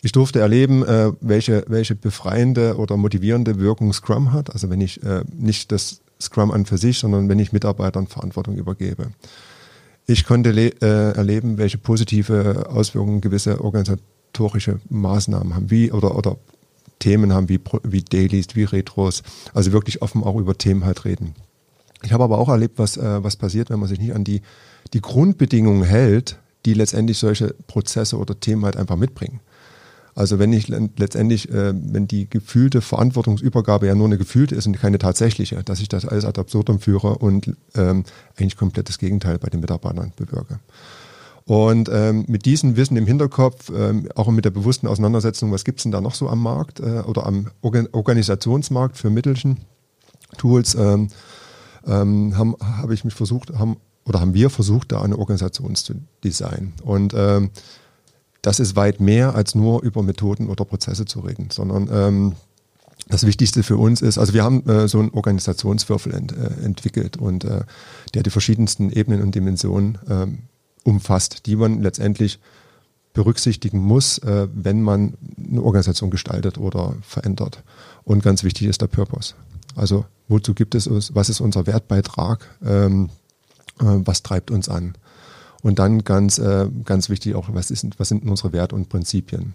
Ich 0.01 0.11
durfte 0.11 0.39
erleben, 0.39 0.83
äh, 0.85 1.13
welche, 1.21 1.63
welche 1.69 1.95
befreiende 1.95 2.75
oder 2.75 2.97
motivierende 2.97 3.59
Wirkung 3.59 3.93
Scrum 3.93 4.33
hat. 4.33 4.51
Also 4.51 4.69
wenn 4.69 4.81
ich 4.81 5.01
äh, 5.03 5.23
nicht 5.33 5.71
das 5.71 6.01
Scrum 6.19 6.51
an 6.51 6.65
für 6.65 6.77
sich, 6.77 6.99
sondern 6.99 7.29
wenn 7.29 7.39
ich 7.39 7.53
Mitarbeitern 7.53 8.07
Verantwortung 8.07 8.57
übergebe. 8.57 9.07
Ich 10.05 10.25
konnte 10.25 10.49
äh, 10.51 11.15
erleben, 11.15 11.57
welche 11.57 11.77
positive 11.77 12.69
Auswirkungen 12.69 13.21
gewisse 13.21 13.61
organisatorische 13.61 14.81
Maßnahmen 14.89 15.55
haben, 15.55 15.71
wie 15.71 15.93
oder, 15.93 16.17
oder 16.17 16.35
Themen 17.03 17.33
haben 17.33 17.49
wie, 17.49 17.59
wie 17.83 18.01
Dailies, 18.01 18.47
wie 18.53 18.63
Retros, 18.63 19.23
also 19.53 19.73
wirklich 19.73 20.01
offen 20.01 20.23
auch 20.23 20.37
über 20.37 20.57
Themen 20.57 20.85
halt 20.85 21.03
reden. 21.03 21.35
Ich 22.01 22.13
habe 22.13 22.23
aber 22.23 22.37
auch 22.37 22.47
erlebt, 22.47 22.79
was, 22.79 22.95
äh, 22.95 23.21
was 23.21 23.35
passiert, 23.35 23.69
wenn 23.69 23.79
man 23.79 23.89
sich 23.89 23.99
nicht 23.99 24.15
an 24.15 24.23
die, 24.23 24.41
die 24.93 25.01
Grundbedingungen 25.01 25.83
hält, 25.83 26.39
die 26.65 26.73
letztendlich 26.73 27.17
solche 27.17 27.53
Prozesse 27.67 28.17
oder 28.17 28.39
Themen 28.39 28.63
halt 28.63 28.77
einfach 28.77 28.95
mitbringen. 28.95 29.41
Also 30.15 30.39
wenn 30.39 30.53
ich 30.53 30.69
letztendlich, 30.69 31.49
äh, 31.49 31.73
wenn 31.75 32.07
die 32.07 32.29
gefühlte 32.29 32.79
Verantwortungsübergabe 32.79 33.87
ja 33.87 33.95
nur 33.95 34.05
eine 34.05 34.17
gefühlte 34.17 34.55
ist 34.55 34.65
und 34.65 34.79
keine 34.79 34.97
tatsächliche, 34.97 35.61
dass 35.63 35.81
ich 35.81 35.89
das 35.89 36.05
alles 36.05 36.23
ad 36.23 36.39
absurdum 36.39 36.79
führe 36.79 37.17
und 37.17 37.53
ähm, 37.75 38.05
eigentlich 38.37 38.55
komplett 38.55 38.87
das 38.87 38.97
Gegenteil 38.97 39.39
bei 39.39 39.49
den 39.49 39.59
Mitarbeitern 39.59 40.13
bewirke. 40.15 40.59
Und 41.45 41.89
ähm, 41.91 42.25
mit 42.27 42.45
diesem 42.45 42.77
Wissen 42.77 42.95
im 42.95 43.05
Hinterkopf, 43.05 43.69
ähm, 43.75 44.07
auch 44.15 44.29
mit 44.29 44.45
der 44.45 44.51
bewussten 44.51 44.87
Auseinandersetzung, 44.87 45.51
was 45.51 45.65
gibt's 45.65 45.83
denn 45.83 45.91
da 45.91 45.99
noch 45.99 46.15
so 46.15 46.29
am 46.29 46.41
Markt 46.41 46.79
äh, 46.79 47.03
oder 47.05 47.25
am 47.25 47.49
Organ 47.61 47.87
Organisationsmarkt 47.91 48.97
für 48.97 49.09
Mittelchen 49.09 49.57
Tools, 50.37 50.75
ähm, 50.75 51.09
ähm, 51.85 52.37
habe 52.37 52.55
hab 52.59 52.91
ich 52.91 53.03
mich 53.03 53.13
versucht, 53.13 53.53
haben 53.53 53.77
oder 54.05 54.19
haben 54.19 54.33
wir 54.33 54.49
versucht, 54.49 54.91
da 54.91 55.01
eine 55.01 55.17
Organisation 55.17 55.75
zu 55.75 55.95
designen. 56.23 56.73
Und 56.83 57.13
ähm, 57.15 57.51
das 58.41 58.59
ist 58.59 58.75
weit 58.75 58.99
mehr 58.99 59.35
als 59.35 59.55
nur 59.55 59.83
über 59.83 60.03
Methoden 60.03 60.49
oder 60.49 60.65
Prozesse 60.65 61.05
zu 61.05 61.21
reden, 61.21 61.49
sondern 61.51 61.89
ähm, 61.91 62.33
das 63.07 63.25
Wichtigste 63.25 63.63
für 63.63 63.77
uns 63.77 64.01
ist, 64.01 64.17
also 64.17 64.33
wir 64.33 64.43
haben 64.43 64.67
äh, 64.67 64.87
so 64.87 64.99
einen 64.99 65.09
Organisationswürfel 65.11 66.13
ent, 66.13 66.31
äh, 66.33 66.63
entwickelt 66.63 67.17
und 67.17 67.43
äh, 67.43 67.61
der 68.13 68.23
die 68.23 68.29
verschiedensten 68.29 68.89
Ebenen 68.91 69.21
und 69.21 69.35
Dimensionen 69.35 69.97
ähm, 70.09 70.39
umfasst, 70.83 71.45
die 71.45 71.55
man 71.55 71.81
letztendlich 71.81 72.39
berücksichtigen 73.13 73.79
muss, 73.79 74.17
äh, 74.19 74.47
wenn 74.53 74.81
man 74.81 75.13
eine 75.37 75.61
Organisation 75.61 76.09
gestaltet 76.09 76.57
oder 76.57 76.95
verändert. 77.01 77.63
Und 78.03 78.23
ganz 78.23 78.43
wichtig 78.43 78.67
ist 78.67 78.81
der 78.81 78.87
Purpose. 78.87 79.35
Also 79.75 80.05
wozu 80.27 80.53
gibt 80.53 80.75
es 80.75 80.87
uns, 80.87 81.15
was 81.15 81.29
ist 81.29 81.39
unser 81.39 81.67
Wertbeitrag, 81.67 82.47
ähm, 82.65 83.09
äh, 83.79 83.85
was 83.85 84.23
treibt 84.23 84.51
uns 84.51 84.69
an? 84.69 84.95
Und 85.61 85.79
dann 85.79 86.03
ganz, 86.03 86.39
äh, 86.39 86.67
ganz 86.83 87.09
wichtig 87.09 87.35
auch, 87.35 87.47
was, 87.53 87.71
ist, 87.71 87.87
was 87.97 88.09
sind 88.09 88.29
unsere 88.29 88.51
Werte 88.51 88.75
und 88.75 88.89
Prinzipien? 88.89 89.53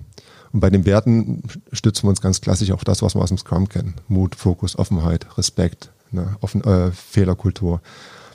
Und 0.53 0.61
bei 0.61 0.71
den 0.71 0.87
Werten 0.87 1.43
stützen 1.73 2.05
wir 2.05 2.11
uns 2.11 2.23
ganz 2.23 2.41
klassisch 2.41 2.71
auf 2.71 2.85
das, 2.85 3.03
was 3.03 3.15
wir 3.15 3.21
aus 3.21 3.29
dem 3.29 3.37
Scrum 3.37 3.69
kennen. 3.69 3.95
Mut, 4.09 4.35
Fokus, 4.35 4.79
Offenheit, 4.79 5.37
Respekt, 5.37 5.91
ne, 6.11 6.37
Offen, 6.41 6.65
äh, 6.65 6.91
Fehlerkultur. 6.93 7.83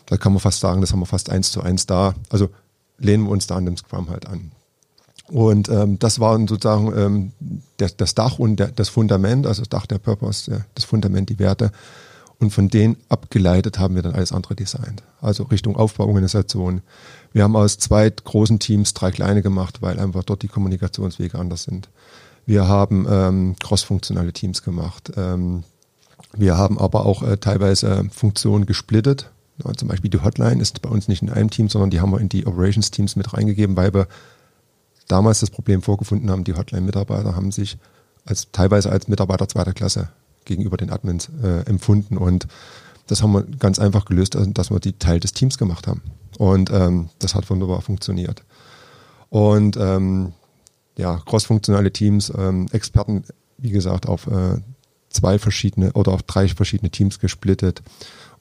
Da 0.05 0.17
kann 0.17 0.33
man 0.33 0.39
fast 0.39 0.59
sagen, 0.59 0.81
das 0.81 0.91
haben 0.91 0.99
wir 0.99 1.07
fast 1.07 1.31
eins 1.31 1.51
zu 1.51 1.61
eins 1.61 1.87
da. 1.87 2.13
Also 2.29 2.49
lehnen 2.97 3.25
wir 3.25 3.31
uns 3.31 3.47
da 3.47 3.55
an 3.55 3.65
dem 3.65 3.77
Scrum 3.77 4.09
halt 4.09 4.27
an. 4.27 4.51
Und 5.27 5.69
ähm, 5.69 5.99
das 5.99 6.19
waren 6.19 6.47
sozusagen 6.47 6.93
ähm, 6.95 7.31
der, 7.79 7.89
das 7.89 8.13
Dach 8.13 8.39
und 8.39 8.57
der, 8.57 8.67
das 8.67 8.89
Fundament, 8.89 9.47
also 9.47 9.61
das 9.61 9.69
Dach 9.69 9.85
der 9.85 9.97
Purpose, 9.97 10.51
der, 10.51 10.65
das 10.75 10.85
Fundament, 10.85 11.29
die 11.29 11.39
Werte. 11.39 11.71
Und 12.39 12.51
von 12.51 12.67
denen 12.67 12.97
abgeleitet 13.09 13.79
haben 13.79 13.95
wir 13.95 14.01
dann 14.01 14.15
alles 14.15 14.33
andere 14.33 14.55
designt. 14.55 15.01
Also 15.21 15.43
Richtung 15.43 15.77
Aufbauorganisation. 15.77 16.81
Wir 17.31 17.43
haben 17.43 17.55
aus 17.55 17.77
zwei 17.77 18.09
großen 18.09 18.59
Teams 18.59 18.93
drei 18.93 19.11
kleine 19.11 19.41
gemacht, 19.41 19.81
weil 19.81 19.99
einfach 19.99 20.23
dort 20.23 20.41
die 20.41 20.49
Kommunikationswege 20.49 21.39
anders 21.39 21.63
sind. 21.63 21.89
Wir 22.45 22.67
haben 22.67 23.07
ähm, 23.09 23.55
crossfunktionale 23.59 24.33
Teams 24.33 24.61
gemacht. 24.61 25.13
Ähm, 25.15 25.63
wir 26.35 26.57
haben 26.57 26.79
aber 26.79 27.05
auch 27.05 27.23
äh, 27.23 27.37
teilweise 27.37 28.09
Funktionen 28.11 28.65
gesplittet, 28.65 29.31
ja, 29.63 29.73
zum 29.73 29.87
Beispiel 29.87 30.09
die 30.09 30.21
Hotline 30.21 30.61
ist 30.61 30.81
bei 30.81 30.89
uns 30.89 31.07
nicht 31.07 31.21
in 31.21 31.29
einem 31.29 31.49
Team, 31.49 31.69
sondern 31.69 31.89
die 31.89 32.01
haben 32.01 32.11
wir 32.11 32.19
in 32.19 32.29
die 32.29 32.47
Operations-Teams 32.47 33.15
mit 33.15 33.33
reingegeben, 33.33 33.75
weil 33.75 33.93
wir 33.93 34.07
damals 35.07 35.41
das 35.41 35.49
Problem 35.49 35.81
vorgefunden 35.81 36.31
haben, 36.31 36.43
die 36.43 36.53
Hotline-Mitarbeiter 36.53 37.35
haben 37.35 37.51
sich 37.51 37.77
als 38.25 38.49
teilweise 38.51 38.91
als 38.91 39.07
Mitarbeiter 39.07 39.47
zweiter 39.47 39.73
Klasse 39.73 40.09
gegenüber 40.45 40.77
den 40.77 40.89
Admins 40.89 41.29
äh, 41.43 41.65
empfunden 41.69 42.17
und 42.17 42.47
Das 43.07 43.21
haben 43.21 43.33
wir 43.33 43.43
ganz 43.43 43.79
einfach 43.79 44.05
gelöst, 44.05 44.35
also, 44.35 44.49
dass 44.51 44.71
wir 44.71 44.79
die 44.79 44.93
Teil 44.93 45.19
des 45.19 45.33
Teams 45.33 45.57
gemacht 45.57 45.87
haben. 45.87 46.01
Und 46.37 46.71
ähm, 46.71 47.09
das 47.19 47.35
hat 47.35 47.49
wunderbar 47.49 47.81
funktioniert. 47.81 48.43
Und 49.29 49.77
ähm, 49.77 50.33
ja, 50.97 51.17
crossfunktionale 51.25 51.91
Teams, 51.91 52.31
ähm, 52.35 52.67
Experten, 52.71 53.23
wie 53.57 53.71
gesagt, 53.71 54.07
auf 54.07 54.27
äh, 54.27 54.61
zwei 55.09 55.37
verschiedene 55.37 55.91
oder 55.93 56.11
auf 56.11 56.23
drei 56.23 56.47
verschiedene 56.47 56.91
Teams 56.91 57.19
gesplittet, 57.19 57.81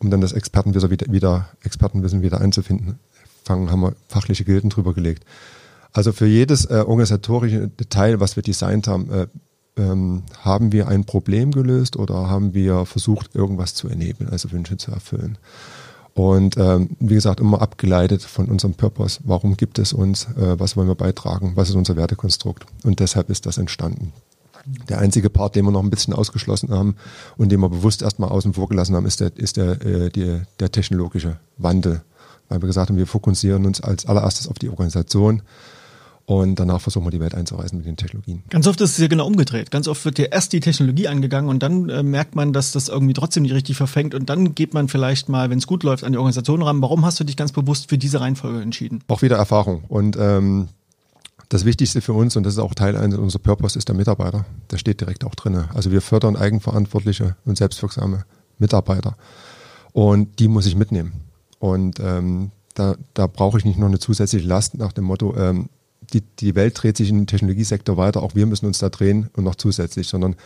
um 0.02 0.10
dann 0.10 0.20
das 0.20 0.32
Expertenwissen 0.32 0.90
wieder, 0.90 1.12
wieder, 1.12 1.48
Expertenwissen 1.62 2.22
wieder 2.22 2.40
einzufinden. 2.40 2.98
Fangen, 3.44 3.70
haben 3.70 3.80
wir 3.80 3.94
fachliche 4.08 4.44
Gilden 4.44 4.68
drüber 4.68 4.94
gelegt. 4.94 5.24
Also 5.92 6.12
für 6.12 6.26
jedes 6.26 6.64
äh, 6.64 6.84
organisatorische 6.86 7.68
Detail, 7.68 8.20
was 8.20 8.36
wir 8.36 8.42
designt 8.42 8.88
haben, 8.88 9.10
äh, 9.10 9.26
ähm, 9.76 10.24
haben 10.40 10.72
wir 10.72 10.88
ein 10.88 11.04
Problem 11.04 11.52
gelöst 11.52 11.96
oder 11.96 12.28
haben 12.28 12.52
wir 12.52 12.84
versucht, 12.84 13.34
irgendwas 13.34 13.74
zu 13.74 13.88
enablen, 13.88 14.28
also 14.28 14.52
Wünsche 14.52 14.76
zu 14.76 14.90
erfüllen. 14.90 15.38
Und 16.14 16.58
ähm, 16.58 16.90
wie 17.00 17.14
gesagt, 17.14 17.40
immer 17.40 17.62
abgeleitet 17.62 18.22
von 18.22 18.46
unserem 18.46 18.74
Purpose. 18.74 19.20
Warum 19.24 19.56
gibt 19.56 19.78
es 19.78 19.92
uns? 19.92 20.24
Äh, 20.36 20.58
was 20.58 20.76
wollen 20.76 20.88
wir 20.88 20.94
beitragen? 20.94 21.52
Was 21.54 21.70
ist 21.70 21.74
unser 21.74 21.96
Wertekonstrukt? 21.96 22.66
Und 22.84 23.00
deshalb 23.00 23.30
ist 23.30 23.46
das 23.46 23.56
entstanden. 23.56 24.12
Der 24.88 24.98
einzige 24.98 25.30
Part, 25.30 25.56
den 25.56 25.64
wir 25.64 25.72
noch 25.72 25.82
ein 25.82 25.90
bisschen 25.90 26.14
ausgeschlossen 26.14 26.70
haben 26.70 26.96
und 27.36 27.50
den 27.50 27.60
wir 27.60 27.68
bewusst 27.68 28.02
erstmal 28.02 28.30
außen 28.30 28.54
vor 28.54 28.68
gelassen 28.68 28.94
haben, 28.94 29.06
ist 29.06 29.20
der, 29.20 29.36
ist 29.36 29.56
der, 29.56 29.84
äh, 29.84 30.10
die, 30.10 30.42
der 30.60 30.70
technologische 30.70 31.38
Wandel. 31.58 32.02
Weil 32.48 32.60
wir 32.62 32.66
gesagt 32.66 32.90
haben, 32.90 32.96
wir 32.96 33.06
fokussieren 33.06 33.66
uns 33.66 33.80
als 33.80 34.06
allererstes 34.06 34.48
auf 34.48 34.58
die 34.58 34.68
Organisation 34.68 35.42
und 36.26 36.58
danach 36.58 36.80
versuchen 36.80 37.04
wir 37.06 37.10
die 37.10 37.20
Welt 37.20 37.34
einzureißen 37.34 37.76
mit 37.76 37.86
den 37.86 37.96
Technologien. 37.96 38.42
Ganz 38.50 38.66
oft 38.66 38.80
ist 38.80 38.92
es 38.92 38.98
ja 38.98 39.08
genau 39.08 39.26
umgedreht. 39.26 39.70
Ganz 39.70 39.88
oft 39.88 40.04
wird 40.04 40.18
ja 40.18 40.26
erst 40.26 40.52
die 40.52 40.60
Technologie 40.60 41.08
angegangen 41.08 41.50
und 41.50 41.62
dann 41.62 41.88
äh, 41.88 42.02
merkt 42.02 42.36
man, 42.36 42.52
dass 42.52 42.72
das 42.72 42.88
irgendwie 42.88 43.14
trotzdem 43.14 43.42
nicht 43.42 43.54
richtig 43.54 43.76
verfängt 43.76 44.14
und 44.14 44.30
dann 44.30 44.54
geht 44.54 44.74
man 44.74 44.88
vielleicht 44.88 45.28
mal, 45.28 45.50
wenn 45.50 45.58
es 45.58 45.66
gut 45.66 45.82
läuft, 45.82 46.04
an 46.04 46.12
die 46.12 46.18
Organisation 46.18 46.62
ran. 46.62 46.80
Warum 46.80 47.04
hast 47.04 47.18
du 47.18 47.24
dich 47.24 47.36
ganz 47.36 47.52
bewusst 47.52 47.88
für 47.88 47.98
diese 47.98 48.20
Reihenfolge 48.20 48.60
entschieden? 48.60 49.02
Auch 49.08 49.22
wieder 49.22 49.36
Erfahrung 49.36 49.84
und 49.88 50.16
ähm, 50.18 50.68
das 51.52 51.66
Wichtigste 51.66 52.00
für 52.00 52.14
uns, 52.14 52.34
und 52.36 52.44
das 52.44 52.54
ist 52.54 52.58
auch 52.58 52.74
Teil 52.74 52.96
unserer 52.96 53.42
Purpose, 53.42 53.78
ist 53.78 53.88
der 53.88 53.94
Mitarbeiter. 53.94 54.46
Der 54.70 54.78
steht 54.78 55.02
direkt 55.02 55.24
auch 55.24 55.34
drin. 55.34 55.64
Also 55.74 55.90
wir 55.90 56.00
fördern 56.00 56.34
eigenverantwortliche 56.34 57.36
und 57.44 57.58
selbstwirksame 57.58 58.24
Mitarbeiter. 58.58 59.16
Und 59.92 60.38
die 60.38 60.48
muss 60.48 60.64
ich 60.64 60.76
mitnehmen. 60.76 61.12
Und 61.58 62.00
ähm, 62.00 62.52
da, 62.74 62.96
da 63.12 63.26
brauche 63.26 63.58
ich 63.58 63.66
nicht 63.66 63.78
noch 63.78 63.88
eine 63.88 63.98
zusätzliche 63.98 64.46
Last 64.46 64.78
nach 64.78 64.92
dem 64.92 65.04
Motto, 65.04 65.36
ähm, 65.36 65.68
die, 66.14 66.22
die 66.22 66.54
Welt 66.54 66.82
dreht 66.82 66.96
sich 66.96 67.10
im 67.10 67.26
Technologiesektor 67.26 67.96
weiter, 67.98 68.22
auch 68.22 68.34
wir 68.34 68.46
müssen 68.46 68.66
uns 68.66 68.78
da 68.78 68.88
drehen 68.88 69.28
und 69.34 69.44
noch 69.44 69.54
zusätzlich, 69.54 70.08
sondern 70.08 70.36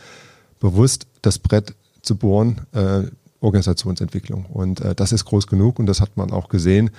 bewusst 0.59 1.07
das 1.21 1.39
Brett 1.39 1.73
zu 2.01 2.17
bohren, 2.17 2.61
äh, 2.73 3.03
Organisationsentwicklung. 3.39 4.45
Und 4.45 4.81
äh, 4.81 4.93
das 4.93 5.13
ist 5.13 5.23
groß 5.25 5.47
genug 5.47 5.79
und 5.79 5.85
das 5.85 6.01
hat 6.01 6.17
man 6.17 6.31
auch 6.31 6.49
gesehen. 6.49 6.89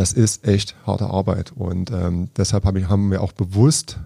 Das 0.00 0.14
ist 0.14 0.48
echt 0.48 0.76
harte 0.86 1.10
Arbeit. 1.10 1.52
Und 1.54 1.90
ähm, 1.90 2.30
deshalb 2.34 2.64
hab 2.64 2.74
ich, 2.74 2.88
haben 2.88 3.10
wir 3.10 3.20
auch 3.20 3.32
bewusst 3.32 3.98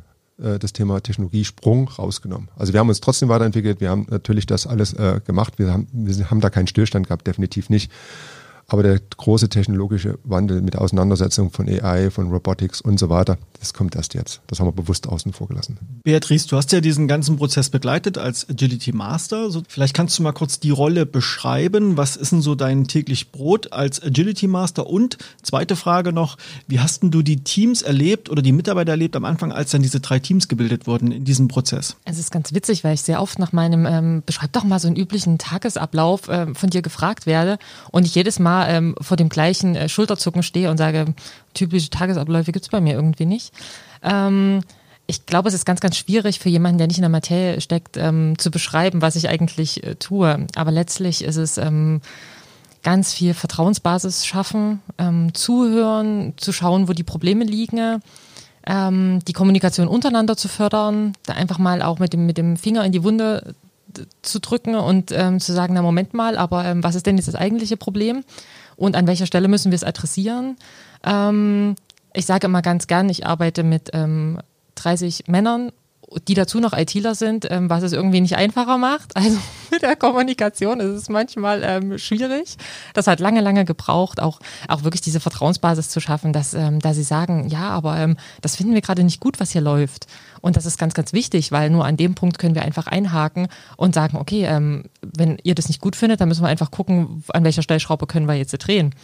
äh, 0.42 0.58
das 0.58 0.72
Thema 0.72 1.00
Technologiesprung 1.00 1.86
rausgenommen. 1.86 2.48
Also 2.56 2.72
wir 2.72 2.80
haben 2.80 2.88
uns 2.88 3.00
trotzdem 3.00 3.28
weiterentwickelt, 3.28 3.80
wir 3.80 3.90
haben 3.90 4.04
natürlich 4.10 4.46
das 4.46 4.66
alles 4.66 4.92
äh, 4.94 5.20
gemacht, 5.24 5.60
wir 5.60 5.72
haben, 5.72 5.86
wir 5.92 6.32
haben 6.32 6.40
da 6.40 6.50
keinen 6.50 6.66
Stillstand 6.66 7.06
gehabt, 7.06 7.28
definitiv 7.28 7.70
nicht. 7.70 7.92
Aber 8.66 8.82
der 8.82 8.98
große 9.16 9.48
technologische 9.48 10.18
Wandel 10.24 10.62
mit 10.62 10.74
der 10.74 10.80
Auseinandersetzung 10.80 11.50
von 11.50 11.68
AI, 11.68 12.10
von 12.10 12.30
Robotics 12.30 12.80
und 12.80 12.98
so 12.98 13.10
weiter, 13.10 13.36
das 13.60 13.74
kommt 13.74 13.94
erst 13.94 14.14
jetzt. 14.14 14.40
Das 14.46 14.60
haben 14.60 14.66
wir 14.66 14.72
bewusst 14.72 15.06
außen 15.06 15.32
vor 15.32 15.48
gelassen. 15.48 15.78
Beatrice, 16.02 16.48
du 16.48 16.56
hast 16.56 16.72
ja 16.72 16.80
diesen 16.80 17.08
ganzen 17.08 17.36
Prozess 17.36 17.70
begleitet 17.70 18.18
als 18.18 18.48
Agility 18.48 18.92
Master. 18.92 19.50
So, 19.50 19.62
vielleicht 19.68 19.94
kannst 19.94 20.18
du 20.18 20.22
mal 20.22 20.32
kurz 20.32 20.60
die 20.60 20.70
Rolle 20.70 21.06
beschreiben. 21.06 21.96
Was 21.96 22.16
ist 22.16 22.32
denn 22.32 22.40
so 22.40 22.54
dein 22.54 22.86
täglich 22.86 23.32
Brot 23.32 23.72
als 23.72 24.02
Agility 24.02 24.46
Master? 24.46 24.86
Und 24.86 25.18
zweite 25.42 25.76
Frage 25.76 26.12
noch, 26.12 26.36
wie 26.66 26.80
hast 26.80 27.02
denn 27.02 27.10
du 27.10 27.22
die 27.22 27.44
Teams 27.44 27.82
erlebt 27.82 28.30
oder 28.30 28.42
die 28.42 28.52
Mitarbeiter 28.52 28.92
erlebt 28.92 29.16
am 29.16 29.24
Anfang, 29.24 29.52
als 29.52 29.70
dann 29.70 29.82
diese 29.82 30.00
drei 30.00 30.18
Teams 30.18 30.48
gebildet 30.48 30.86
wurden 30.86 31.12
in 31.12 31.24
diesem 31.24 31.48
Prozess? 31.48 31.96
Es 32.04 32.18
ist 32.18 32.30
ganz 32.30 32.54
witzig, 32.54 32.84
weil 32.84 32.94
ich 32.94 33.02
sehr 33.02 33.20
oft 33.20 33.38
nach 33.38 33.52
meinem, 33.52 33.86
ähm, 33.86 34.22
beschreib 34.24 34.52
doch 34.52 34.64
mal 34.64 34.78
so 34.78 34.88
einen 34.88 34.96
üblichen 34.96 35.38
Tagesablauf 35.38 36.28
ähm, 36.28 36.54
von 36.54 36.70
dir 36.70 36.82
gefragt 36.82 37.26
werde 37.26 37.58
und 37.90 38.06
ich 38.06 38.14
jedes 38.14 38.38
Mal 38.38 38.53
ähm, 38.62 38.94
vor 39.00 39.16
dem 39.16 39.28
gleichen 39.28 39.76
äh, 39.76 39.88
Schulterzucken 39.88 40.42
stehe 40.42 40.70
und 40.70 40.78
sage, 40.78 41.14
typische 41.54 41.90
Tagesabläufe 41.90 42.52
gibt 42.52 42.64
es 42.64 42.70
bei 42.70 42.80
mir 42.80 42.94
irgendwie 42.94 43.26
nicht. 43.26 43.52
Ähm, 44.02 44.60
ich 45.06 45.26
glaube, 45.26 45.48
es 45.48 45.54
ist 45.54 45.66
ganz, 45.66 45.80
ganz 45.80 45.96
schwierig 45.96 46.38
für 46.38 46.48
jemanden, 46.48 46.78
der 46.78 46.86
nicht 46.86 46.96
in 46.96 47.02
der 47.02 47.10
Materie 47.10 47.60
steckt, 47.60 47.96
ähm, 47.96 48.38
zu 48.38 48.50
beschreiben, 48.50 49.02
was 49.02 49.16
ich 49.16 49.28
eigentlich 49.28 49.84
äh, 49.84 49.96
tue. 49.96 50.46
Aber 50.54 50.70
letztlich 50.70 51.24
ist 51.24 51.36
es 51.36 51.58
ähm, 51.58 52.00
ganz 52.82 53.12
viel 53.12 53.34
Vertrauensbasis 53.34 54.24
schaffen, 54.24 54.80
ähm, 54.98 55.34
zuhören, 55.34 56.34
zu 56.36 56.52
schauen, 56.52 56.88
wo 56.88 56.92
die 56.92 57.02
Probleme 57.02 57.44
liegen, 57.44 58.00
ähm, 58.66 59.18
die 59.26 59.32
Kommunikation 59.32 59.88
untereinander 59.88 60.36
zu 60.36 60.48
fördern, 60.48 61.12
da 61.26 61.34
einfach 61.34 61.58
mal 61.58 61.82
auch 61.82 61.98
mit 61.98 62.12
dem, 62.12 62.24
mit 62.24 62.38
dem 62.38 62.56
Finger 62.56 62.84
in 62.84 62.92
die 62.92 63.02
Wunde 63.02 63.54
zu 64.22 64.40
drücken 64.40 64.74
und 64.74 65.12
ähm, 65.12 65.40
zu 65.40 65.52
sagen, 65.52 65.74
na 65.74 65.82
Moment 65.82 66.14
mal, 66.14 66.36
aber 66.36 66.64
ähm, 66.64 66.82
was 66.82 66.94
ist 66.94 67.06
denn 67.06 67.16
jetzt 67.16 67.28
das 67.28 67.34
eigentliche 67.34 67.76
Problem 67.76 68.24
und 68.76 68.96
an 68.96 69.06
welcher 69.06 69.26
Stelle 69.26 69.48
müssen 69.48 69.72
wir 69.72 69.76
es 69.76 69.84
adressieren? 69.84 70.56
Ähm, 71.04 71.76
ich 72.12 72.26
sage 72.26 72.46
immer 72.46 72.62
ganz 72.62 72.86
gern, 72.86 73.08
ich 73.08 73.26
arbeite 73.26 73.62
mit 73.62 73.90
ähm, 73.92 74.38
30 74.76 75.28
Männern 75.28 75.72
die 76.28 76.34
dazu 76.34 76.60
noch 76.60 76.72
ITler 76.72 77.14
sind, 77.14 77.46
ähm, 77.50 77.70
was 77.70 77.82
es 77.82 77.92
irgendwie 77.92 78.20
nicht 78.20 78.36
einfacher 78.36 78.78
macht. 78.78 79.12
Also 79.24 79.38
mit 79.70 79.80
der 79.80 79.96
Kommunikation 79.96 80.80
ist 80.80 80.90
es 80.90 81.08
manchmal 81.08 81.62
ähm, 81.64 81.98
schwierig. 81.98 82.56
Das 82.92 83.06
hat 83.06 83.20
lange, 83.20 83.40
lange 83.40 83.64
gebraucht, 83.64 84.20
auch, 84.20 84.38
auch 84.68 84.84
wirklich 84.84 85.00
diese 85.00 85.18
Vertrauensbasis 85.18 85.88
zu 85.88 85.98
schaffen, 86.00 86.34
dass, 86.34 86.52
ähm, 86.52 86.78
da 86.80 86.92
sie 86.92 87.02
sagen, 87.02 87.48
ja, 87.48 87.70
aber 87.70 87.96
ähm, 87.96 88.18
das 88.42 88.56
finden 88.56 88.74
wir 88.74 88.82
gerade 88.82 89.02
nicht 89.02 89.20
gut, 89.20 89.40
was 89.40 89.52
hier 89.52 89.62
läuft. 89.62 90.06
Und 90.42 90.58
das 90.58 90.66
ist 90.66 90.78
ganz, 90.78 90.92
ganz 90.92 91.14
wichtig, 91.14 91.52
weil 91.52 91.70
nur 91.70 91.86
an 91.86 91.96
dem 91.96 92.14
Punkt 92.14 92.38
können 92.38 92.54
wir 92.54 92.62
einfach 92.62 92.86
einhaken 92.86 93.48
und 93.78 93.94
sagen, 93.94 94.18
okay, 94.18 94.44
ähm, 94.44 94.84
wenn 95.00 95.38
ihr 95.42 95.54
das 95.54 95.68
nicht 95.68 95.80
gut 95.80 95.96
findet, 95.96 96.20
dann 96.20 96.28
müssen 96.28 96.44
wir 96.44 96.48
einfach 96.48 96.70
gucken, 96.70 97.24
an 97.28 97.44
welcher 97.44 97.62
Stellschraube 97.62 98.06
können 98.06 98.28
wir 98.28 98.34
jetzt 98.34 98.52
drehen 98.58 98.94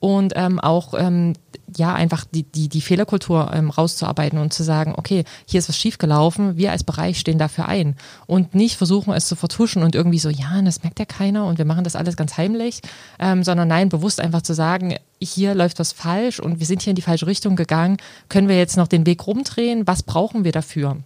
und 0.00 0.32
ähm, 0.34 0.58
auch 0.58 0.94
ähm, 0.94 1.34
ja 1.76 1.94
einfach 1.94 2.24
die, 2.24 2.42
die, 2.42 2.68
die 2.68 2.80
Fehlerkultur 2.80 3.50
ähm, 3.54 3.70
rauszuarbeiten 3.70 4.38
und 4.38 4.52
zu 4.52 4.62
sagen, 4.62 4.94
okay, 4.96 5.24
hier 5.46 5.58
ist 5.58 5.68
was 5.68 5.76
schiefgelaufen, 5.76 6.56
wir 6.56 6.72
als 6.72 6.84
Bereich 6.84 7.20
stehen 7.20 7.38
dafür 7.38 7.68
ein. 7.68 7.96
Und 8.26 8.54
nicht 8.54 8.76
versuchen 8.76 9.12
es 9.12 9.26
zu 9.26 9.36
vertuschen 9.36 9.82
und 9.82 9.94
irgendwie 9.94 10.18
so, 10.18 10.30
ja, 10.30 10.60
das 10.62 10.82
merkt 10.82 10.98
ja 10.98 11.04
keiner 11.04 11.46
und 11.46 11.58
wir 11.58 11.64
machen 11.64 11.84
das 11.84 11.96
alles 11.96 12.16
ganz 12.16 12.36
heimlich, 12.36 12.80
ähm, 13.18 13.44
sondern 13.44 13.68
nein, 13.68 13.90
bewusst 13.90 14.20
einfach 14.20 14.42
zu 14.42 14.54
sagen, 14.54 14.96
hier 15.20 15.54
läuft 15.54 15.78
was 15.78 15.92
falsch 15.92 16.40
und 16.40 16.60
wir 16.60 16.66
sind 16.66 16.82
hier 16.82 16.92
in 16.92 16.96
die 16.96 17.02
falsche 17.02 17.26
Richtung 17.26 17.54
gegangen, 17.54 17.98
können 18.28 18.48
wir 18.48 18.56
jetzt 18.56 18.76
noch 18.76 18.88
den 18.88 19.06
Weg 19.06 19.26
rumdrehen, 19.26 19.86
was 19.86 20.02
brauchen 20.02 20.44
wir 20.44 20.52
dafür? 20.52 20.96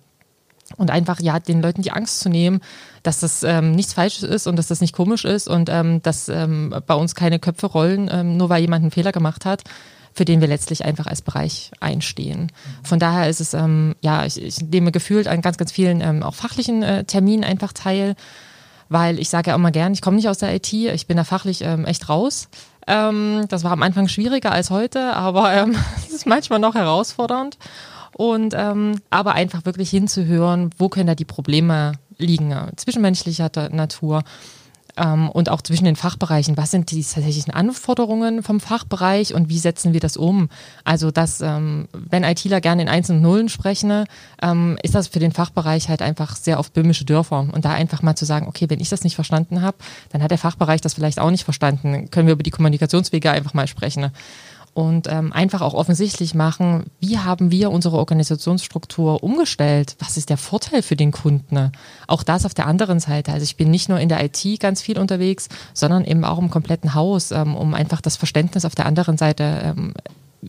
Und 0.76 0.90
einfach 0.90 1.20
ja 1.20 1.38
den 1.38 1.62
Leuten 1.62 1.82
die 1.82 1.92
Angst 1.92 2.20
zu 2.20 2.28
nehmen, 2.28 2.60
dass 3.02 3.20
das 3.20 3.42
ähm, 3.42 3.72
nichts 3.72 3.92
Falsches 3.92 4.22
ist 4.22 4.46
und 4.46 4.56
dass 4.56 4.68
das 4.68 4.80
nicht 4.80 4.94
komisch 4.94 5.24
ist 5.24 5.48
und 5.48 5.68
ähm, 5.68 6.02
dass 6.02 6.28
ähm, 6.28 6.74
bei 6.86 6.94
uns 6.94 7.14
keine 7.14 7.38
Köpfe 7.38 7.66
rollen, 7.66 8.08
ähm, 8.12 8.36
nur 8.36 8.48
weil 8.48 8.62
jemand 8.62 8.82
einen 8.82 8.90
Fehler 8.90 9.12
gemacht 9.12 9.44
hat, 9.44 9.62
für 10.14 10.24
den 10.24 10.40
wir 10.40 10.48
letztlich 10.48 10.84
einfach 10.84 11.06
als 11.06 11.22
Bereich 11.22 11.72
einstehen. 11.80 12.50
Von 12.82 12.98
daher 12.98 13.28
ist 13.28 13.40
es 13.40 13.52
ähm, 13.54 13.94
ja, 14.00 14.24
ich, 14.24 14.40
ich 14.40 14.60
nehme 14.60 14.92
gefühlt 14.92 15.28
an 15.28 15.42
ganz 15.42 15.58
ganz 15.58 15.72
vielen 15.72 16.00
ähm, 16.00 16.22
auch 16.22 16.34
fachlichen 16.34 16.82
äh, 16.82 17.04
Terminen 17.04 17.44
einfach 17.44 17.72
teil, 17.72 18.14
weil 18.88 19.18
ich 19.18 19.28
sage 19.28 19.50
ja 19.50 19.56
immer 19.56 19.70
gern, 19.70 19.92
ich 19.92 20.02
komme 20.02 20.16
nicht 20.16 20.28
aus 20.28 20.38
der 20.38 20.54
IT, 20.54 20.72
ich 20.72 21.06
bin 21.06 21.16
da 21.16 21.24
fachlich 21.24 21.62
ähm, 21.62 21.84
echt 21.84 22.08
raus. 22.08 22.48
Ähm, 22.86 23.46
das 23.48 23.64
war 23.64 23.72
am 23.72 23.82
Anfang 23.82 24.08
schwieriger 24.08 24.52
als 24.52 24.70
heute, 24.70 25.14
aber 25.14 25.52
ähm, 25.52 25.76
es 26.06 26.12
ist 26.12 26.26
manchmal 26.26 26.58
noch 26.58 26.74
herausfordernd. 26.74 27.58
Und 28.16 28.54
ähm, 28.56 29.00
aber 29.10 29.34
einfach 29.34 29.64
wirklich 29.64 29.90
hinzuhören, 29.90 30.70
wo 30.78 30.88
können 30.88 31.08
da 31.08 31.14
die 31.14 31.24
Probleme 31.24 31.92
liegen, 32.16 32.54
zwischenmenschlicher 32.76 33.50
Natur 33.70 34.22
ähm, 34.96 35.28
und 35.30 35.48
auch 35.48 35.62
zwischen 35.62 35.84
den 35.84 35.96
Fachbereichen. 35.96 36.56
Was 36.56 36.70
sind 36.70 36.90
die 36.90 37.02
tatsächlichen 37.02 37.52
Anforderungen 37.52 38.42
vom 38.42 38.60
Fachbereich 38.60 39.34
und 39.34 39.48
wie 39.48 39.58
setzen 39.58 39.92
wir 39.92 40.00
das 40.00 40.16
um? 40.16 40.48
Also, 40.84 41.10
dass, 41.10 41.40
ähm, 41.40 41.88
wenn 41.92 42.24
ITler 42.24 42.60
gerne 42.60 42.82
in 42.82 42.88
Einsen 42.88 43.16
und 43.16 43.22
Nullen 43.22 43.48
sprechen, 43.48 44.04
ähm, 44.42 44.78
ist 44.82 44.94
das 44.94 45.08
für 45.08 45.18
den 45.18 45.32
Fachbereich 45.32 45.88
halt 45.88 46.02
einfach 46.02 46.36
sehr 46.36 46.58
oft 46.58 46.72
böhmische 46.72 47.04
Dörfer. 47.04 47.48
Und 47.52 47.64
da 47.64 47.70
einfach 47.70 48.02
mal 48.02 48.16
zu 48.16 48.24
sagen, 48.24 48.46
okay, 48.46 48.66
wenn 48.68 48.80
ich 48.80 48.88
das 48.88 49.04
nicht 49.04 49.14
verstanden 49.14 49.62
habe, 49.62 49.76
dann 50.10 50.22
hat 50.22 50.30
der 50.30 50.38
Fachbereich 50.38 50.80
das 50.80 50.94
vielleicht 50.94 51.18
auch 51.18 51.30
nicht 51.30 51.44
verstanden. 51.44 52.10
Können 52.10 52.26
wir 52.26 52.34
über 52.34 52.42
die 52.42 52.50
Kommunikationswege 52.50 53.30
einfach 53.30 53.54
mal 53.54 53.66
sprechen 53.66 54.10
und 54.74 55.06
ähm, 55.08 55.32
einfach 55.32 55.62
auch 55.62 55.72
offensichtlich 55.72 56.34
machen, 56.34 56.84
wie 57.00 57.18
haben 57.18 57.52
wir 57.52 57.70
unsere 57.70 57.96
Organisationsstruktur 57.96 59.22
umgestellt? 59.22 59.94
Was 60.00 60.16
ist 60.16 60.30
der 60.30 60.36
Vorteil 60.36 60.82
für 60.82 60.96
den 60.96 61.12
Kunden? 61.12 61.70
Auch 62.08 62.24
das 62.24 62.44
auf 62.44 62.54
der 62.54 62.66
anderen 62.66 62.98
Seite. 62.98 63.32
Also 63.32 63.44
ich 63.44 63.56
bin 63.56 63.70
nicht 63.70 63.88
nur 63.88 64.00
in 64.00 64.08
der 64.08 64.22
IT 64.24 64.44
ganz 64.58 64.82
viel 64.82 64.98
unterwegs, 64.98 65.48
sondern 65.72 66.04
eben 66.04 66.24
auch 66.24 66.38
im 66.38 66.50
kompletten 66.50 66.94
Haus, 66.94 67.30
ähm, 67.30 67.54
um 67.54 67.72
einfach 67.72 68.00
das 68.00 68.16
Verständnis 68.16 68.64
auf 68.64 68.74
der 68.74 68.86
anderen 68.86 69.16
Seite 69.16 69.44
ähm, 69.64 69.94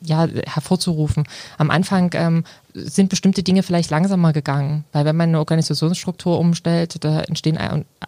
ja, 0.04 0.28
hervorzurufen. 0.46 1.24
Am 1.58 1.70
Anfang 1.72 2.12
ähm, 2.14 2.44
sind 2.74 3.10
bestimmte 3.10 3.42
Dinge 3.42 3.64
vielleicht 3.64 3.90
langsamer 3.90 4.34
gegangen, 4.34 4.84
weil 4.92 5.06
wenn 5.06 5.16
man 5.16 5.30
eine 5.30 5.40
Organisationsstruktur 5.40 6.38
umstellt, 6.40 7.04
da 7.04 7.22
entstehen 7.22 7.58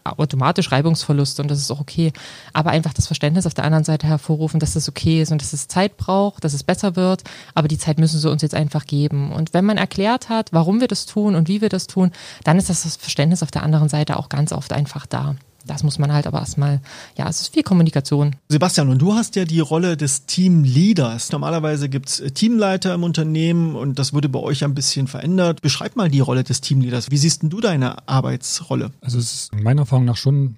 automatisch 0.03 0.71
Reibungsverluste 0.71 1.41
und 1.41 1.49
das 1.49 1.59
ist 1.59 1.71
auch 1.71 1.79
okay. 1.79 2.11
Aber 2.53 2.71
einfach 2.71 2.93
das 2.93 3.07
Verständnis 3.07 3.45
auf 3.45 3.53
der 3.53 3.63
anderen 3.63 3.85
Seite 3.85 4.07
hervorrufen, 4.07 4.59
dass 4.59 4.73
das 4.73 4.89
okay 4.89 5.21
ist 5.21 5.31
und 5.31 5.41
dass 5.41 5.53
es 5.53 5.67
Zeit 5.67 5.97
braucht, 5.97 6.43
dass 6.43 6.53
es 6.53 6.63
besser 6.63 6.95
wird, 6.95 7.23
aber 7.53 7.67
die 7.67 7.77
Zeit 7.77 7.97
müssen 7.97 8.19
sie 8.19 8.29
uns 8.29 8.41
jetzt 8.41 8.55
einfach 8.55 8.85
geben. 8.85 9.31
Und 9.31 9.53
wenn 9.53 9.65
man 9.65 9.77
erklärt 9.77 10.29
hat, 10.29 10.51
warum 10.51 10.81
wir 10.81 10.87
das 10.87 11.05
tun 11.05 11.35
und 11.35 11.47
wie 11.47 11.61
wir 11.61 11.69
das 11.69 11.87
tun, 11.87 12.11
dann 12.43 12.57
ist 12.57 12.69
das 12.69 12.97
Verständnis 12.97 13.43
auf 13.43 13.51
der 13.51 13.63
anderen 13.63 13.89
Seite 13.89 14.17
auch 14.17 14.29
ganz 14.29 14.51
oft 14.51 14.73
einfach 14.73 15.05
da. 15.05 15.35
Das 15.67 15.83
muss 15.83 15.99
man 15.99 16.11
halt 16.11 16.27
aber 16.27 16.39
erstmal, 16.39 16.81
ja, 17.17 17.27
es 17.29 17.41
ist 17.41 17.53
viel 17.53 17.63
Kommunikation. 17.63 18.35
Sebastian, 18.49 18.89
und 18.89 18.99
du 19.01 19.13
hast 19.13 19.35
ja 19.35 19.45
die 19.45 19.59
Rolle 19.59 19.97
des 19.97 20.25
Teamleaders. 20.25 21.31
Normalerweise 21.31 21.89
gibt 21.89 22.09
es 22.09 22.19
äh, 22.19 22.31
Teamleiter 22.31 22.93
im 22.93 23.03
Unternehmen 23.03 23.75
und 23.75 23.99
das 23.99 24.13
wurde 24.13 24.29
bei 24.29 24.39
euch 24.39 24.63
ein 24.63 24.73
bisschen 24.73 25.07
verändert. 25.07 25.61
Beschreib 25.61 25.95
mal 25.95 26.09
die 26.09 26.19
Rolle 26.19 26.43
des 26.43 26.61
Teamleaders. 26.61 27.11
Wie 27.11 27.17
siehst 27.17 27.43
denn 27.43 27.49
du 27.49 27.61
deine 27.61 28.07
Arbeitsrolle? 28.07 28.91
Also 29.01 29.19
es 29.19 29.33
ist 29.33 29.55
meiner 29.55 29.81
Erfahrung 29.81 30.05
nach 30.05 30.17
schon 30.17 30.57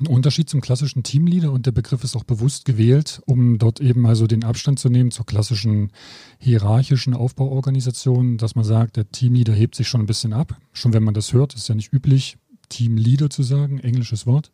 ein 0.00 0.06
Unterschied 0.06 0.50
zum 0.50 0.60
klassischen 0.60 1.02
Teamleader 1.02 1.52
und 1.52 1.66
der 1.66 1.72
Begriff 1.72 2.04
ist 2.04 2.16
auch 2.16 2.24
bewusst 2.24 2.64
gewählt, 2.64 3.22
um 3.26 3.58
dort 3.58 3.80
eben 3.80 4.06
also 4.06 4.26
den 4.26 4.44
Abstand 4.44 4.78
zu 4.78 4.88
nehmen 4.88 5.10
zur 5.10 5.26
klassischen 5.26 5.90
hierarchischen 6.38 7.14
Aufbauorganisation, 7.14 8.36
dass 8.36 8.54
man 8.54 8.64
sagt, 8.64 8.96
der 8.96 9.10
Teamleader 9.10 9.54
hebt 9.54 9.74
sich 9.74 9.88
schon 9.88 10.02
ein 10.02 10.06
bisschen 10.06 10.32
ab. 10.32 10.56
Schon 10.72 10.92
wenn 10.92 11.02
man 11.02 11.14
das 11.14 11.32
hört, 11.32 11.54
ist 11.54 11.68
ja 11.68 11.74
nicht 11.74 11.92
üblich, 11.92 12.36
Teamleader 12.68 13.30
zu 13.30 13.42
sagen, 13.42 13.78
englisches 13.78 14.26
Wort. 14.26 14.52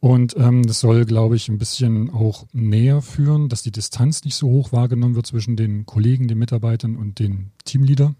Und 0.00 0.36
ähm, 0.36 0.64
das 0.64 0.80
soll, 0.80 1.06
glaube 1.06 1.36
ich, 1.36 1.48
ein 1.48 1.56
bisschen 1.56 2.10
auch 2.10 2.46
näher 2.52 3.00
führen, 3.00 3.48
dass 3.48 3.62
die 3.62 3.72
Distanz 3.72 4.22
nicht 4.24 4.34
so 4.34 4.48
hoch 4.48 4.70
wahrgenommen 4.70 5.14
wird 5.14 5.26
zwischen 5.26 5.56
den 5.56 5.86
Kollegen, 5.86 6.28
den 6.28 6.38
Mitarbeitern 6.38 6.96
und 6.96 7.18
den 7.18 7.52
Teamleader. 7.64 8.14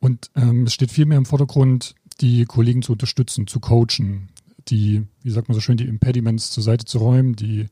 Und 0.00 0.30
ähm, 0.34 0.64
es 0.64 0.74
steht 0.74 0.90
vielmehr 0.90 1.16
im 1.16 1.26
Vordergrund, 1.26 1.94
die 2.20 2.44
Kollegen 2.44 2.82
zu 2.82 2.92
unterstützen, 2.92 3.46
zu 3.46 3.60
coachen, 3.60 4.28
die, 4.68 5.02
wie 5.22 5.30
sagt 5.30 5.48
man 5.48 5.54
so 5.54 5.60
schön, 5.60 5.76
die 5.76 5.86
Impediments 5.86 6.50
zur 6.50 6.62
Seite 6.62 6.84
zu 6.84 6.98
räumen, 6.98 7.36
die 7.36 7.68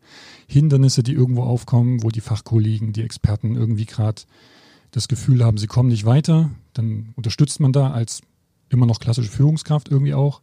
Hindernisse, 0.46 1.02
die 1.02 1.12
irgendwo 1.12 1.42
aufkommen, 1.42 2.02
wo 2.02 2.10
die 2.10 2.20
Fachkollegen, 2.20 2.92
die 2.92 3.02
Experten 3.02 3.56
irgendwie 3.56 3.86
gerade 3.86 4.22
das 4.92 5.08
Gefühl 5.08 5.44
haben, 5.44 5.58
sie 5.58 5.66
kommen 5.66 5.88
nicht 5.88 6.04
weiter, 6.04 6.50
dann 6.74 7.14
unterstützt 7.16 7.60
man 7.60 7.72
da 7.72 7.90
als 7.90 8.20
immer 8.72 8.86
noch 8.86 9.00
klassische 9.00 9.30
Führungskraft 9.30 9.88
irgendwie 9.88 10.14
auch 10.14 10.42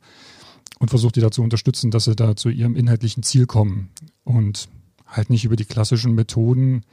und 0.79 0.89
versucht 0.89 1.15
die 1.15 1.21
dazu 1.21 1.43
unterstützen, 1.43 1.91
dass 1.91 2.05
sie 2.05 2.15
da 2.15 2.35
zu 2.35 2.49
ihrem 2.49 2.75
inhaltlichen 2.75 3.23
Ziel 3.23 3.45
kommen 3.45 3.89
und 4.23 4.69
halt 5.05 5.29
nicht 5.29 5.45
über 5.45 5.55
die 5.55 5.65
klassischen 5.65 6.15
Methoden 6.15 6.83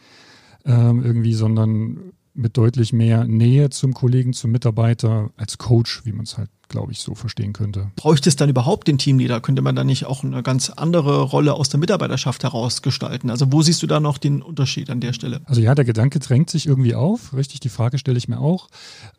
ähm, 0.65 1.05
irgendwie, 1.05 1.35
sondern 1.35 2.13
mit 2.37 2.57
deutlich 2.57 2.93
mehr 2.93 3.25
Nähe 3.25 3.71
zum 3.71 3.95
Kollegen, 3.95 4.33
zum 4.33 4.51
Mitarbeiter 4.51 5.31
als 5.37 5.59
Coach, 5.59 6.05
wie 6.05 6.13
man 6.13 6.25
es 6.25 6.37
halt, 6.37 6.51
glaube 6.69 6.93
ich, 6.93 7.01
so 7.01 7.15
verstehen 7.15 7.53
könnte. 7.53 7.91
Bräuchte 7.97 8.29
es 8.29 8.37
dann 8.37 8.49
überhaupt 8.49 8.89
den 8.89 8.99
Teamleader? 8.99 9.41
Könnte 9.41 9.63
man 9.63 9.75
da 9.75 9.85
nicht 9.85 10.05
auch 10.05 10.23
eine 10.23 10.43
ganz 10.43 10.71
andere 10.71 11.23
Rolle 11.23 11.55
aus 11.55 11.69
der 11.69 11.81
Mitarbeiterschaft 11.81 12.43
heraus 12.43 12.83
gestalten? 12.83 13.31
Also 13.31 13.53
wo 13.53 13.63
siehst 13.63 13.83
du 13.83 13.87
da 13.87 14.01
noch 14.01 14.19
den 14.19 14.43
Unterschied 14.43 14.91
an 14.91 15.01
der 15.01 15.13
Stelle? 15.13 15.41
Also 15.47 15.61
ja, 15.61 15.75
der 15.75 15.85
Gedanke 15.85 16.19
drängt 16.19 16.51
sich 16.51 16.67
irgendwie 16.67 16.95
auf, 16.95 17.35
richtig, 17.35 17.61
die 17.61 17.69
Frage 17.69 17.99
stelle 17.99 18.19
ich 18.19 18.29
mir 18.29 18.41
auch. 18.41 18.69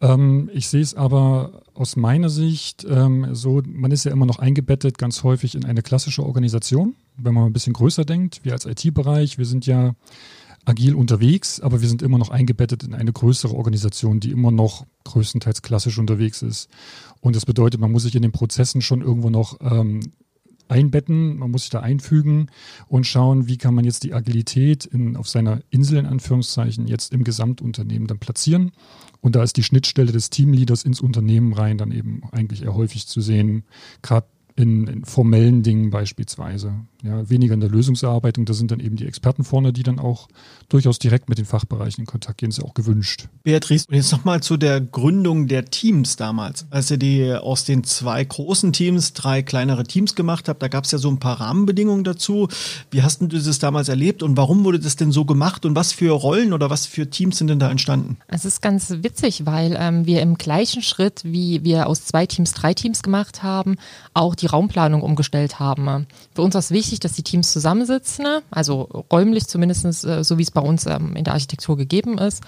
Ähm, 0.02 0.50
ich 0.54 0.68
sehe 0.68 0.82
es 0.82 0.94
aber 0.94 1.64
aus 1.74 1.96
meiner 1.96 2.30
Sicht 2.30 2.86
ähm, 2.90 3.34
so, 3.34 3.62
man 3.66 3.92
ist 3.92 4.04
ja 4.04 4.12
immer 4.12 4.26
noch 4.26 4.40
eingebettet 4.40 4.98
ganz 4.98 5.24
häufig 5.24 5.56
in 5.56 5.66
eine 5.66 5.82
klassische 5.82 6.24
Organisation. 6.24 6.96
Wenn 7.18 7.34
man 7.34 7.46
ein 7.46 7.54
bisschen 7.54 7.74
größer 7.74 8.06
denkt, 8.06 8.42
wir 8.44 8.54
als 8.54 8.66
IT-Bereich, 8.66 9.38
wir 9.38 9.46
sind 9.46 9.66
ja 9.66 9.96
agil 10.68 10.96
unterwegs, 10.96 11.62
aber 11.62 11.82
wir 11.82 11.88
sind 11.88 12.02
immer 12.02 12.18
noch 12.18 12.30
eingebettet 12.30 12.84
in 12.84 12.94
eine 12.94 13.14
größere 13.14 13.56
Organisation, 13.56 14.20
die 14.20 14.32
immer 14.32 14.52
noch 14.52 14.86
größtenteils 15.06 15.62
klassisch 15.62 15.98
unterwegs 15.98 16.42
ist. 16.42 16.70
Und 17.22 17.36
das 17.36 17.46
bedeutet, 17.46 17.80
man 17.80 17.92
muss 17.92 18.04
sich 18.04 18.16
in 18.16 18.22
den 18.22 18.34
Prozessen 18.34 18.82
schon 18.82 19.02
irgendwo 19.02 19.30
noch 19.30 19.58
ähm, 19.62 20.02
einbetten, 20.68 21.38
man 21.38 21.52
muss 21.52 21.62
sich 21.62 21.70
da 21.70 21.80
einfügen 21.80 22.48
und 22.88 23.08
schauen, 23.08 23.48
wie 23.48 23.58
kann 23.58 23.74
man 23.74 23.86
jetzt 23.86 24.04
die 24.04 24.14
Agilität 24.14 24.86
in, 24.86 25.16
auf 25.16 25.30
seiner 25.30 25.62
Insel 25.70 26.00
in 26.00 26.06
Anführungszeichen 26.06 26.86
jetzt 26.88 27.14
im 27.14 27.24
Gesamtunternehmen 27.24 28.08
dann 28.08 28.20
platzieren. 28.20 28.74
Und 29.22 29.36
da 29.38 29.44
ist 29.44 29.56
die 29.56 29.64
Schnittstelle 29.64 30.12
des 30.12 30.30
Teamleaders 30.30 30.84
ins 30.84 31.00
Unternehmen 31.00 31.54
rein 31.54 31.78
dann 31.78 31.94
eben 31.94 32.22
eigentlich 32.34 32.64
eher 32.64 32.76
häufig 32.76 33.08
zu 33.08 33.22
sehen, 33.22 33.64
gerade 34.02 34.28
in, 34.58 34.88
in, 34.88 35.06
formellen 35.06 35.62
Dingen 35.62 35.92
beispielsweise. 35.92 36.74
Ja, 37.04 37.30
weniger 37.30 37.54
in 37.54 37.60
der 37.60 37.70
Lösungserarbeitung, 37.70 38.46
da 38.46 38.54
sind 38.54 38.72
dann 38.72 38.80
eben 38.80 38.96
die 38.96 39.06
Experten 39.06 39.44
vorne, 39.44 39.72
die 39.72 39.84
dann 39.84 40.00
auch 40.00 40.28
durchaus 40.68 40.98
direkt 40.98 41.30
mit 41.30 41.38
den 41.38 41.46
Fachbereichen 41.46 42.02
in 42.02 42.08
Kontakt 42.08 42.40
gehen, 42.40 42.50
ist 42.50 42.58
ja 42.58 42.64
auch 42.64 42.74
gewünscht. 42.74 43.30
Beatrice, 43.44 43.86
und 43.88 43.94
jetzt 43.96 44.12
nochmal 44.12 44.42
zu 44.42 44.58
der 44.58 44.82
Gründung 44.82 45.48
der 45.48 45.66
Teams 45.66 46.16
damals. 46.16 46.66
Als 46.72 46.90
ihr 46.90 46.98
die 46.98 47.32
aus 47.34 47.66
den 47.66 47.84
zwei 47.84 48.24
großen 48.24 48.74
Teams 48.74 49.14
drei 49.14 49.44
kleinere 49.44 49.84
Teams 49.84 50.16
gemacht 50.16 50.50
habt, 50.50 50.64
da 50.64 50.70
gab 50.70 50.86
es 50.86 50.92
ja 50.92 50.98
so 50.98 51.10
ein 51.10 51.20
paar 51.20 51.40
Rahmenbedingungen 51.40 52.04
dazu. 52.04 52.48
Wie 52.90 53.04
hast 53.04 53.22
du 53.22 53.28
das 53.28 53.60
damals 53.60 53.90
erlebt 53.90 54.24
und 54.24 54.38
warum 54.38 54.64
wurde 54.64 54.80
das 54.80 54.96
denn 54.96 55.12
so 55.12 55.24
gemacht 55.24 55.68
und 55.68 55.76
was 55.76 55.92
für 55.92 56.12
Rollen 56.14 56.52
oder 56.52 56.72
was 56.72 56.88
für 56.88 57.08
Teams 57.12 57.38
sind 57.38 57.48
denn 57.48 57.60
da 57.60 57.70
entstanden? 57.70 58.18
Es 58.28 58.44
ist 58.44 58.64
ganz 58.64 58.90
witzig, 58.90 59.46
weil 59.46 59.78
ähm, 59.80 60.08
wir 60.08 60.24
im 60.24 60.36
gleichen 60.36 60.82
Schritt, 60.82 61.22
wie 61.24 61.64
wir 61.64 61.86
aus 61.86 62.06
zwei 62.06 62.26
Teams 62.26 62.54
drei 62.54 62.74
Teams 62.74 63.04
gemacht 63.04 63.44
haben, 63.44 63.76
auch 64.16 64.34
die 64.34 64.47
Raumplanung 64.48 65.02
umgestellt 65.02 65.60
haben. 65.60 66.08
Für 66.34 66.42
uns 66.42 66.56
war 66.56 66.60
es 66.60 66.72
wichtig, 66.72 67.00
dass 67.00 67.14
die 67.14 67.24
Teams 67.24 67.52
zusammensitzen, 67.52 68.26
also 68.50 68.82
räumlich 69.12 69.48
zumindest, 69.48 70.06
äh, 70.06 70.24
so 70.24 70.38
wie 70.38 70.44
es 70.44 70.52
bei 70.52 70.62
uns 70.62 70.86
ähm, 70.86 71.16
in 71.16 71.24
der 71.24 71.34
Architektur 71.34 71.78
gegeben 71.78 72.18
ist, 72.18 72.44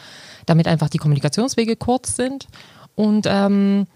damit 0.46 0.68
einfach 0.68 0.90
die 0.90 0.98
Kommunikationswege 0.98 1.76
kurz 1.76 2.16
sind. 2.16 2.48
Und 2.96 3.26
ähm, 3.28 3.88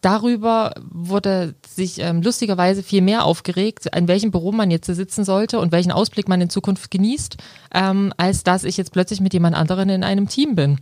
darüber 0.00 0.72
wurde 0.90 1.54
sich 1.66 1.98
ähm, 2.00 2.22
lustigerweise 2.22 2.82
viel 2.82 3.02
mehr 3.02 3.24
aufgeregt, 3.24 3.86
in 3.94 4.08
welchem 4.08 4.30
Büro 4.30 4.52
man 4.52 4.70
jetzt 4.70 4.86
sitzen 4.86 5.24
sollte 5.24 5.58
und 5.58 5.72
welchen 5.72 5.92
Ausblick 5.92 6.28
man 6.28 6.40
in 6.40 6.50
Zukunft 6.50 6.90
genießt, 6.90 7.36
ähm, 7.74 8.12
als 8.16 8.44
dass 8.44 8.64
ich 8.64 8.76
jetzt 8.76 8.92
plötzlich 8.92 9.20
mit 9.20 9.32
jemand 9.32 9.56
anderen 9.56 9.88
in 9.88 10.04
einem 10.04 10.28
Team 10.28 10.54
bin. 10.54 10.78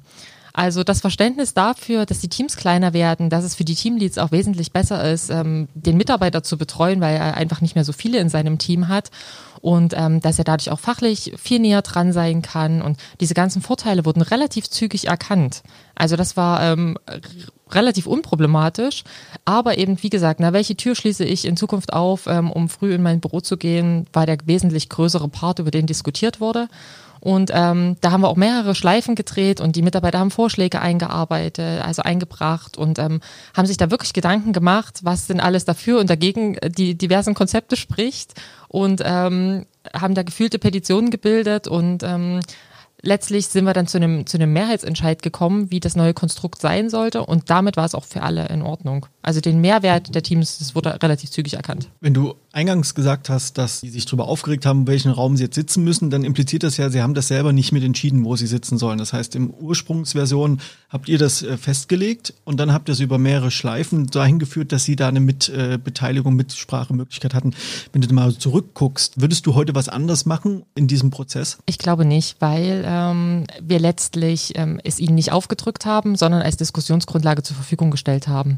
Also 0.56 0.84
das 0.84 1.02
Verständnis 1.02 1.52
dafür, 1.52 2.06
dass 2.06 2.20
die 2.20 2.30
Teams 2.30 2.56
kleiner 2.56 2.94
werden, 2.94 3.28
dass 3.28 3.44
es 3.44 3.54
für 3.54 3.64
die 3.64 3.74
Teamleads 3.74 4.16
auch 4.16 4.32
wesentlich 4.32 4.72
besser 4.72 5.12
ist, 5.12 5.28
ähm, 5.28 5.68
den 5.74 5.98
Mitarbeiter 5.98 6.42
zu 6.42 6.56
betreuen, 6.56 7.02
weil 7.02 7.14
er 7.14 7.36
einfach 7.36 7.60
nicht 7.60 7.74
mehr 7.74 7.84
so 7.84 7.92
viele 7.92 8.18
in 8.20 8.30
seinem 8.30 8.56
Team 8.56 8.88
hat 8.88 9.10
und 9.60 9.92
ähm, 9.94 10.22
dass 10.22 10.38
er 10.38 10.44
dadurch 10.44 10.70
auch 10.70 10.80
fachlich 10.80 11.34
viel 11.36 11.58
näher 11.58 11.82
dran 11.82 12.10
sein 12.14 12.40
kann. 12.40 12.80
Und 12.80 12.98
diese 13.20 13.34
ganzen 13.34 13.60
Vorteile 13.60 14.06
wurden 14.06 14.22
relativ 14.22 14.70
zügig 14.70 15.08
erkannt. 15.08 15.62
Also 15.94 16.16
das 16.16 16.38
war 16.38 16.62
ähm, 16.62 16.96
relativ 17.70 18.06
unproblematisch, 18.06 19.04
aber 19.44 19.76
eben 19.76 20.02
wie 20.02 20.08
gesagt, 20.08 20.40
na, 20.40 20.54
welche 20.54 20.76
Tür 20.76 20.94
schließe 20.94 21.26
ich 21.26 21.44
in 21.44 21.58
Zukunft 21.58 21.92
auf, 21.92 22.26
ähm, 22.28 22.50
um 22.50 22.70
früh 22.70 22.94
in 22.94 23.02
mein 23.02 23.20
Büro 23.20 23.42
zu 23.42 23.58
gehen, 23.58 24.06
war 24.14 24.24
der 24.24 24.38
wesentlich 24.46 24.88
größere 24.88 25.28
Part, 25.28 25.58
über 25.58 25.70
den 25.70 25.86
diskutiert 25.86 26.40
wurde. 26.40 26.68
Und 27.20 27.50
ähm, 27.54 27.96
da 28.00 28.10
haben 28.10 28.20
wir 28.20 28.28
auch 28.28 28.36
mehrere 28.36 28.74
Schleifen 28.74 29.14
gedreht 29.14 29.60
und 29.60 29.76
die 29.76 29.82
Mitarbeiter 29.82 30.18
haben 30.18 30.30
Vorschläge 30.30 30.80
eingearbeitet, 30.80 31.84
also 31.84 32.02
eingebracht 32.02 32.76
und 32.76 32.98
ähm, 32.98 33.20
haben 33.56 33.66
sich 33.66 33.76
da 33.76 33.90
wirklich 33.90 34.12
Gedanken 34.12 34.52
gemacht, 34.52 35.00
was 35.02 35.26
denn 35.26 35.40
alles 35.40 35.64
dafür 35.64 36.00
und 36.00 36.10
dagegen 36.10 36.56
äh, 36.58 36.70
die 36.70 36.96
diversen 36.96 37.34
Konzepte 37.34 37.76
spricht 37.76 38.34
und 38.68 39.02
ähm, 39.04 39.66
haben 39.94 40.14
da 40.14 40.22
gefühlte 40.22 40.58
Petitionen 40.58 41.10
gebildet 41.10 41.68
und 41.68 42.02
ähm, 42.02 42.40
letztlich 43.02 43.46
sind 43.46 43.64
wir 43.64 43.72
dann 43.72 43.86
zu 43.86 43.98
einem, 43.98 44.26
zu 44.26 44.36
einem 44.36 44.52
Mehrheitsentscheid 44.52 45.22
gekommen, 45.22 45.70
wie 45.70 45.80
das 45.80 45.96
neue 45.96 46.14
Konstrukt 46.14 46.60
sein 46.60 46.90
sollte. 46.90 47.24
Und 47.24 47.50
damit 47.50 47.76
war 47.76 47.84
es 47.84 47.94
auch 47.94 48.04
für 48.04 48.22
alle 48.22 48.48
in 48.48 48.62
Ordnung. 48.62 49.06
Also 49.22 49.40
den 49.40 49.60
Mehrwert 49.60 50.14
der 50.14 50.22
Teams, 50.22 50.58
das 50.58 50.74
wurde 50.74 51.02
relativ 51.02 51.30
zügig 51.30 51.54
erkannt. 51.54 51.88
Wenn 52.00 52.14
du 52.14 52.34
eingangs 52.52 52.94
gesagt 52.94 53.28
hast, 53.28 53.58
dass 53.58 53.80
sie 53.80 53.90
sich 53.90 54.06
darüber 54.06 54.28
aufgeregt 54.28 54.64
haben, 54.64 54.86
welchen 54.86 55.10
Raum 55.10 55.36
sie 55.36 55.44
jetzt 55.44 55.56
sitzen 55.56 55.84
müssen, 55.84 56.10
dann 56.10 56.24
impliziert 56.24 56.62
das 56.62 56.76
ja, 56.76 56.88
sie 56.90 57.02
haben 57.02 57.14
das 57.14 57.28
selber 57.28 57.52
nicht 57.52 57.72
mit 57.72 57.84
entschieden, 57.84 58.24
wo 58.24 58.36
sie 58.36 58.46
sitzen 58.46 58.78
sollen. 58.78 58.98
Das 58.98 59.12
heißt, 59.12 59.34
im 59.34 59.50
Ursprungsversion 59.50 60.60
habt 60.88 61.08
ihr 61.08 61.18
das 61.18 61.42
äh, 61.42 61.56
festgelegt 61.56 62.34
und 62.44 62.58
dann 62.58 62.72
habt 62.72 62.88
ihr 62.88 62.92
es 62.92 63.00
über 63.00 63.18
mehrere 63.18 63.50
Schleifen 63.50 64.06
dahin 64.06 64.38
geführt, 64.38 64.72
dass 64.72 64.84
sie 64.84 64.96
da 64.96 65.08
eine 65.08 65.20
Mitbeteiligung, 65.20 66.34
äh, 66.34 66.36
Mitsprachemöglichkeit 66.36 67.34
hatten. 67.34 67.54
Wenn 67.92 68.00
du 68.00 68.14
mal 68.14 68.34
zurückguckst, 68.34 69.20
würdest 69.20 69.46
du 69.46 69.54
heute 69.54 69.74
was 69.74 69.88
anders 69.88 70.24
machen 70.24 70.64
in 70.74 70.86
diesem 70.86 71.10
Prozess? 71.10 71.58
Ich 71.66 71.78
glaube 71.78 72.04
nicht, 72.04 72.36
weil 72.40 72.84
ähm, 72.96 73.44
wir 73.60 73.78
letztlich 73.78 74.52
ähm, 74.56 74.80
es 74.84 74.98
ihnen 74.98 75.14
nicht 75.14 75.32
aufgedrückt 75.32 75.86
haben, 75.86 76.16
sondern 76.16 76.42
als 76.42 76.56
Diskussionsgrundlage 76.56 77.42
zur 77.42 77.56
Verfügung 77.56 77.90
gestellt 77.90 78.28
haben. 78.28 78.56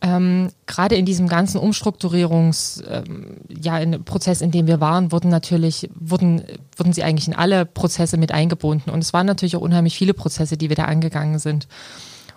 Ähm, 0.00 0.50
gerade 0.66 0.96
in 0.96 1.06
diesem 1.06 1.28
ganzen 1.28 1.58
Umstrukturierungs, 1.58 2.82
ähm, 2.88 3.36
ja, 3.48 3.78
in 3.78 3.92
in 3.94 4.50
dem 4.50 4.66
wir 4.66 4.80
waren, 4.80 5.12
wurden 5.12 5.30
natürlich, 5.30 5.88
wurden, 5.94 6.42
wurden 6.76 6.92
sie 6.92 7.04
eigentlich 7.04 7.28
in 7.28 7.36
alle 7.36 7.64
Prozesse 7.66 8.16
mit 8.16 8.32
eingebunden. 8.32 8.90
Und 8.90 8.98
es 8.98 9.12
waren 9.12 9.26
natürlich 9.26 9.56
auch 9.56 9.60
unheimlich 9.60 9.96
viele 9.96 10.12
Prozesse, 10.12 10.56
die 10.56 10.68
wir 10.68 10.76
da 10.76 10.86
angegangen 10.86 11.38
sind. 11.38 11.68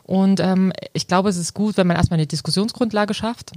Und 0.03 0.39
ähm, 0.39 0.73
ich 0.93 1.07
glaube, 1.07 1.29
es 1.29 1.37
ist 1.37 1.55
gut, 1.55 1.77
wenn 1.77 1.87
man 1.87 1.97
erstmal 1.97 2.19
eine 2.19 2.27
Diskussionsgrundlage 2.27 3.15
schafft 3.15 3.53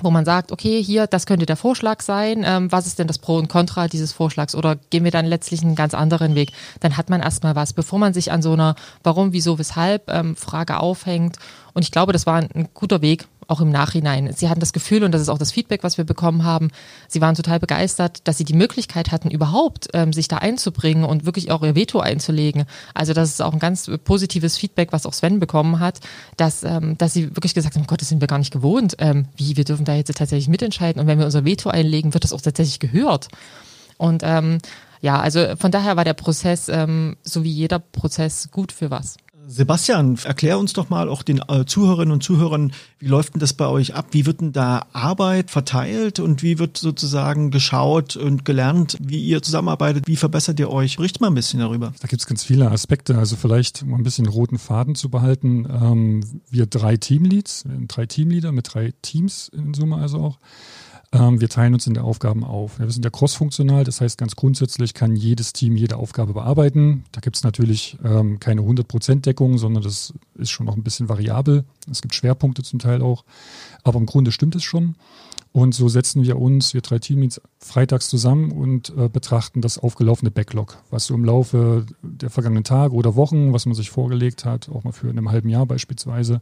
wo 0.00 0.10
man 0.10 0.24
sagt, 0.24 0.52
okay, 0.52 0.82
hier, 0.82 1.06
das 1.06 1.26
könnte 1.26 1.46
der 1.46 1.56
Vorschlag 1.56 2.00
sein, 2.02 2.42
ähm, 2.46 2.72
was 2.72 2.86
ist 2.86 2.98
denn 2.98 3.06
das 3.06 3.18
Pro 3.18 3.36
und 3.36 3.48
Contra 3.48 3.88
dieses 3.88 4.12
Vorschlags? 4.12 4.54
Oder 4.54 4.76
gehen 4.90 5.04
wir 5.04 5.10
dann 5.10 5.26
letztlich 5.26 5.62
einen 5.62 5.74
ganz 5.74 5.94
anderen 5.94 6.34
Weg, 6.34 6.52
dann 6.80 6.96
hat 6.96 7.10
man 7.10 7.20
erstmal 7.20 7.54
was, 7.54 7.72
bevor 7.72 7.98
man 7.98 8.14
sich 8.14 8.32
an 8.32 8.42
so 8.42 8.52
einer 8.52 8.74
Warum, 9.02 9.32
wieso, 9.32 9.58
weshalb 9.58 10.10
ähm, 10.10 10.36
Frage 10.36 10.80
aufhängt. 10.80 11.36
Und 11.74 11.82
ich 11.82 11.90
glaube, 11.90 12.12
das 12.12 12.26
war 12.26 12.36
ein, 12.36 12.48
ein 12.54 12.68
guter 12.74 13.02
Weg, 13.02 13.26
auch 13.48 13.60
im 13.60 13.70
Nachhinein. 13.70 14.32
Sie 14.34 14.48
hatten 14.48 14.60
das 14.60 14.72
Gefühl, 14.72 15.04
und 15.04 15.12
das 15.12 15.20
ist 15.20 15.28
auch 15.28 15.38
das 15.38 15.52
Feedback, 15.52 15.82
was 15.82 15.98
wir 15.98 16.04
bekommen 16.04 16.44
haben, 16.44 16.70
sie 17.08 17.20
waren 17.20 17.34
total 17.34 17.60
begeistert, 17.60 18.26
dass 18.26 18.38
sie 18.38 18.44
die 18.44 18.54
Möglichkeit 18.54 19.12
hatten, 19.12 19.30
überhaupt 19.30 19.88
ähm, 19.92 20.12
sich 20.12 20.28
da 20.28 20.38
einzubringen 20.38 21.04
und 21.04 21.26
wirklich 21.26 21.50
auch 21.50 21.62
ihr 21.62 21.74
Veto 21.74 22.00
einzulegen. 22.00 22.64
Also 22.94 23.12
das 23.12 23.30
ist 23.30 23.42
auch 23.42 23.52
ein 23.52 23.58
ganz 23.58 23.90
positives 24.04 24.56
Feedback, 24.56 24.92
was 24.92 25.06
auch 25.06 25.12
Sven 25.12 25.40
bekommen 25.40 25.80
hat, 25.80 26.00
dass, 26.36 26.62
ähm, 26.64 26.96
dass 26.98 27.12
sie 27.12 27.34
wirklich 27.36 27.54
gesagt 27.54 27.76
haben, 27.76 27.86
Gott, 27.86 28.00
das 28.00 28.08
sind 28.08 28.20
wir 28.20 28.28
gar 28.28 28.38
nicht 28.38 28.52
gewohnt. 28.52 28.96
Ähm, 28.98 29.26
wie, 29.36 29.56
wir 29.56 29.64
dürfen 29.64 29.84
da 29.84 29.94
jetzt 29.94 30.14
tatsächlich 30.14 30.48
mitentscheiden 30.48 31.00
und 31.00 31.06
wenn 31.06 31.18
wir 31.18 31.26
unser 31.26 31.44
Veto 31.44 31.70
einlegen, 31.70 32.14
wird 32.14 32.24
das 32.24 32.32
auch 32.32 32.40
tatsächlich 32.40 32.80
gehört. 32.80 33.28
Und 33.98 34.22
ähm, 34.24 34.58
ja, 35.00 35.20
also 35.20 35.56
von 35.56 35.70
daher 35.70 35.96
war 35.96 36.04
der 36.04 36.14
Prozess, 36.14 36.68
ähm, 36.68 37.16
so 37.22 37.42
wie 37.44 37.50
jeder 37.50 37.80
Prozess, 37.80 38.50
gut 38.50 38.72
für 38.72 38.90
was. 38.90 39.16
Sebastian, 39.46 40.18
erklär 40.24 40.58
uns 40.58 40.72
doch 40.72 40.88
mal 40.88 41.08
auch 41.08 41.22
den 41.22 41.40
äh, 41.48 41.64
Zuhörerinnen 41.66 42.12
und 42.12 42.22
Zuhörern, 42.22 42.72
wie 42.98 43.06
läuft 43.06 43.34
denn 43.34 43.40
das 43.40 43.52
bei 43.52 43.66
euch 43.66 43.94
ab? 43.94 44.06
Wie 44.12 44.24
wird 44.24 44.40
denn 44.40 44.52
da 44.52 44.86
Arbeit 44.92 45.50
verteilt 45.50 46.20
und 46.20 46.42
wie 46.42 46.58
wird 46.58 46.76
sozusagen 46.76 47.50
geschaut 47.50 48.16
und 48.16 48.44
gelernt, 48.44 48.96
wie 49.00 49.22
ihr 49.22 49.42
zusammenarbeitet? 49.42 50.06
Wie 50.06 50.16
verbessert 50.16 50.60
ihr 50.60 50.70
euch? 50.70 50.96
Bericht 50.96 51.20
mal 51.20 51.28
ein 51.28 51.34
bisschen 51.34 51.60
darüber. 51.60 51.92
Da 52.00 52.08
gibt 52.08 52.22
es 52.22 52.26
ganz 52.26 52.44
viele 52.44 52.70
Aspekte. 52.70 53.18
Also 53.18 53.36
vielleicht, 53.36 53.82
um 53.82 53.94
ein 53.94 54.02
bisschen 54.02 54.26
roten 54.26 54.58
Faden 54.58 54.94
zu 54.94 55.10
behalten, 55.10 55.66
ähm, 55.68 56.42
wir 56.50 56.66
drei 56.66 56.96
Teamleads, 56.96 57.64
drei 57.88 58.06
Teamleader 58.06 58.52
mit 58.52 58.72
drei 58.72 58.92
Teams 59.02 59.50
in 59.54 59.74
Summe 59.74 59.96
also 59.96 60.18
auch. 60.18 60.38
Ähm, 61.12 61.40
wir 61.40 61.48
teilen 61.48 61.74
uns 61.74 61.86
in 61.86 61.94
der 61.94 62.04
Aufgaben 62.04 62.42
auf. 62.42 62.78
wir 62.78 62.90
sind 62.90 63.04
ja 63.04 63.10
crossfunktional, 63.10 63.84
das 63.84 64.00
heißt 64.00 64.16
ganz 64.16 64.34
grundsätzlich 64.34 64.94
kann 64.94 65.14
jedes 65.14 65.52
Team 65.52 65.76
jede 65.76 65.96
Aufgabe 65.96 66.32
bearbeiten. 66.32 67.04
Da 67.12 67.20
gibt 67.20 67.36
es 67.36 67.42
natürlich 67.42 67.98
ähm, 68.02 68.40
keine 68.40 68.62
100% 68.62 69.20
Deckung, 69.20 69.58
sondern 69.58 69.82
das 69.82 70.14
ist 70.34 70.50
schon 70.50 70.66
noch 70.66 70.76
ein 70.76 70.82
bisschen 70.82 71.08
variabel. 71.08 71.64
Es 71.90 72.00
gibt 72.00 72.14
Schwerpunkte 72.14 72.62
zum 72.62 72.78
Teil 72.78 73.02
auch, 73.02 73.24
aber 73.84 73.98
im 73.98 74.06
Grunde 74.06 74.32
stimmt 74.32 74.54
es 74.54 74.64
schon. 74.64 74.96
Und 75.52 75.74
so 75.74 75.88
setzen 75.90 76.22
wir 76.22 76.38
uns, 76.38 76.72
wir 76.72 76.80
drei 76.80 76.98
Teams, 76.98 77.38
freitags 77.58 78.08
zusammen 78.08 78.52
und 78.52 78.90
äh, 78.96 79.10
betrachten 79.10 79.60
das 79.60 79.76
aufgelaufene 79.76 80.30
Backlog, 80.30 80.78
was 80.90 81.04
so 81.04 81.14
im 81.14 81.26
Laufe 81.26 81.84
der 82.00 82.30
vergangenen 82.30 82.64
Tage 82.64 82.94
oder 82.94 83.16
Wochen, 83.16 83.52
was 83.52 83.66
man 83.66 83.74
sich 83.74 83.90
vorgelegt 83.90 84.46
hat, 84.46 84.70
auch 84.70 84.82
mal 84.82 84.92
für 84.92 85.10
in 85.10 85.18
einem 85.18 85.30
halben 85.30 85.50
Jahr 85.50 85.66
beispielsweise, 85.66 86.40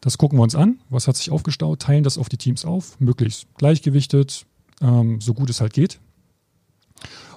das 0.00 0.18
gucken 0.18 0.38
wir 0.38 0.42
uns 0.42 0.54
an. 0.54 0.80
Was 0.90 1.08
hat 1.08 1.16
sich 1.16 1.30
aufgestaut? 1.30 1.80
Teilen 1.80 2.04
das 2.04 2.18
auf 2.18 2.28
die 2.28 2.36
Teams 2.36 2.64
auf, 2.64 2.98
möglichst 3.00 3.46
gleichgewichtet, 3.56 4.46
ähm, 4.80 5.20
so 5.20 5.34
gut 5.34 5.50
es 5.50 5.60
halt 5.60 5.72
geht. 5.72 6.00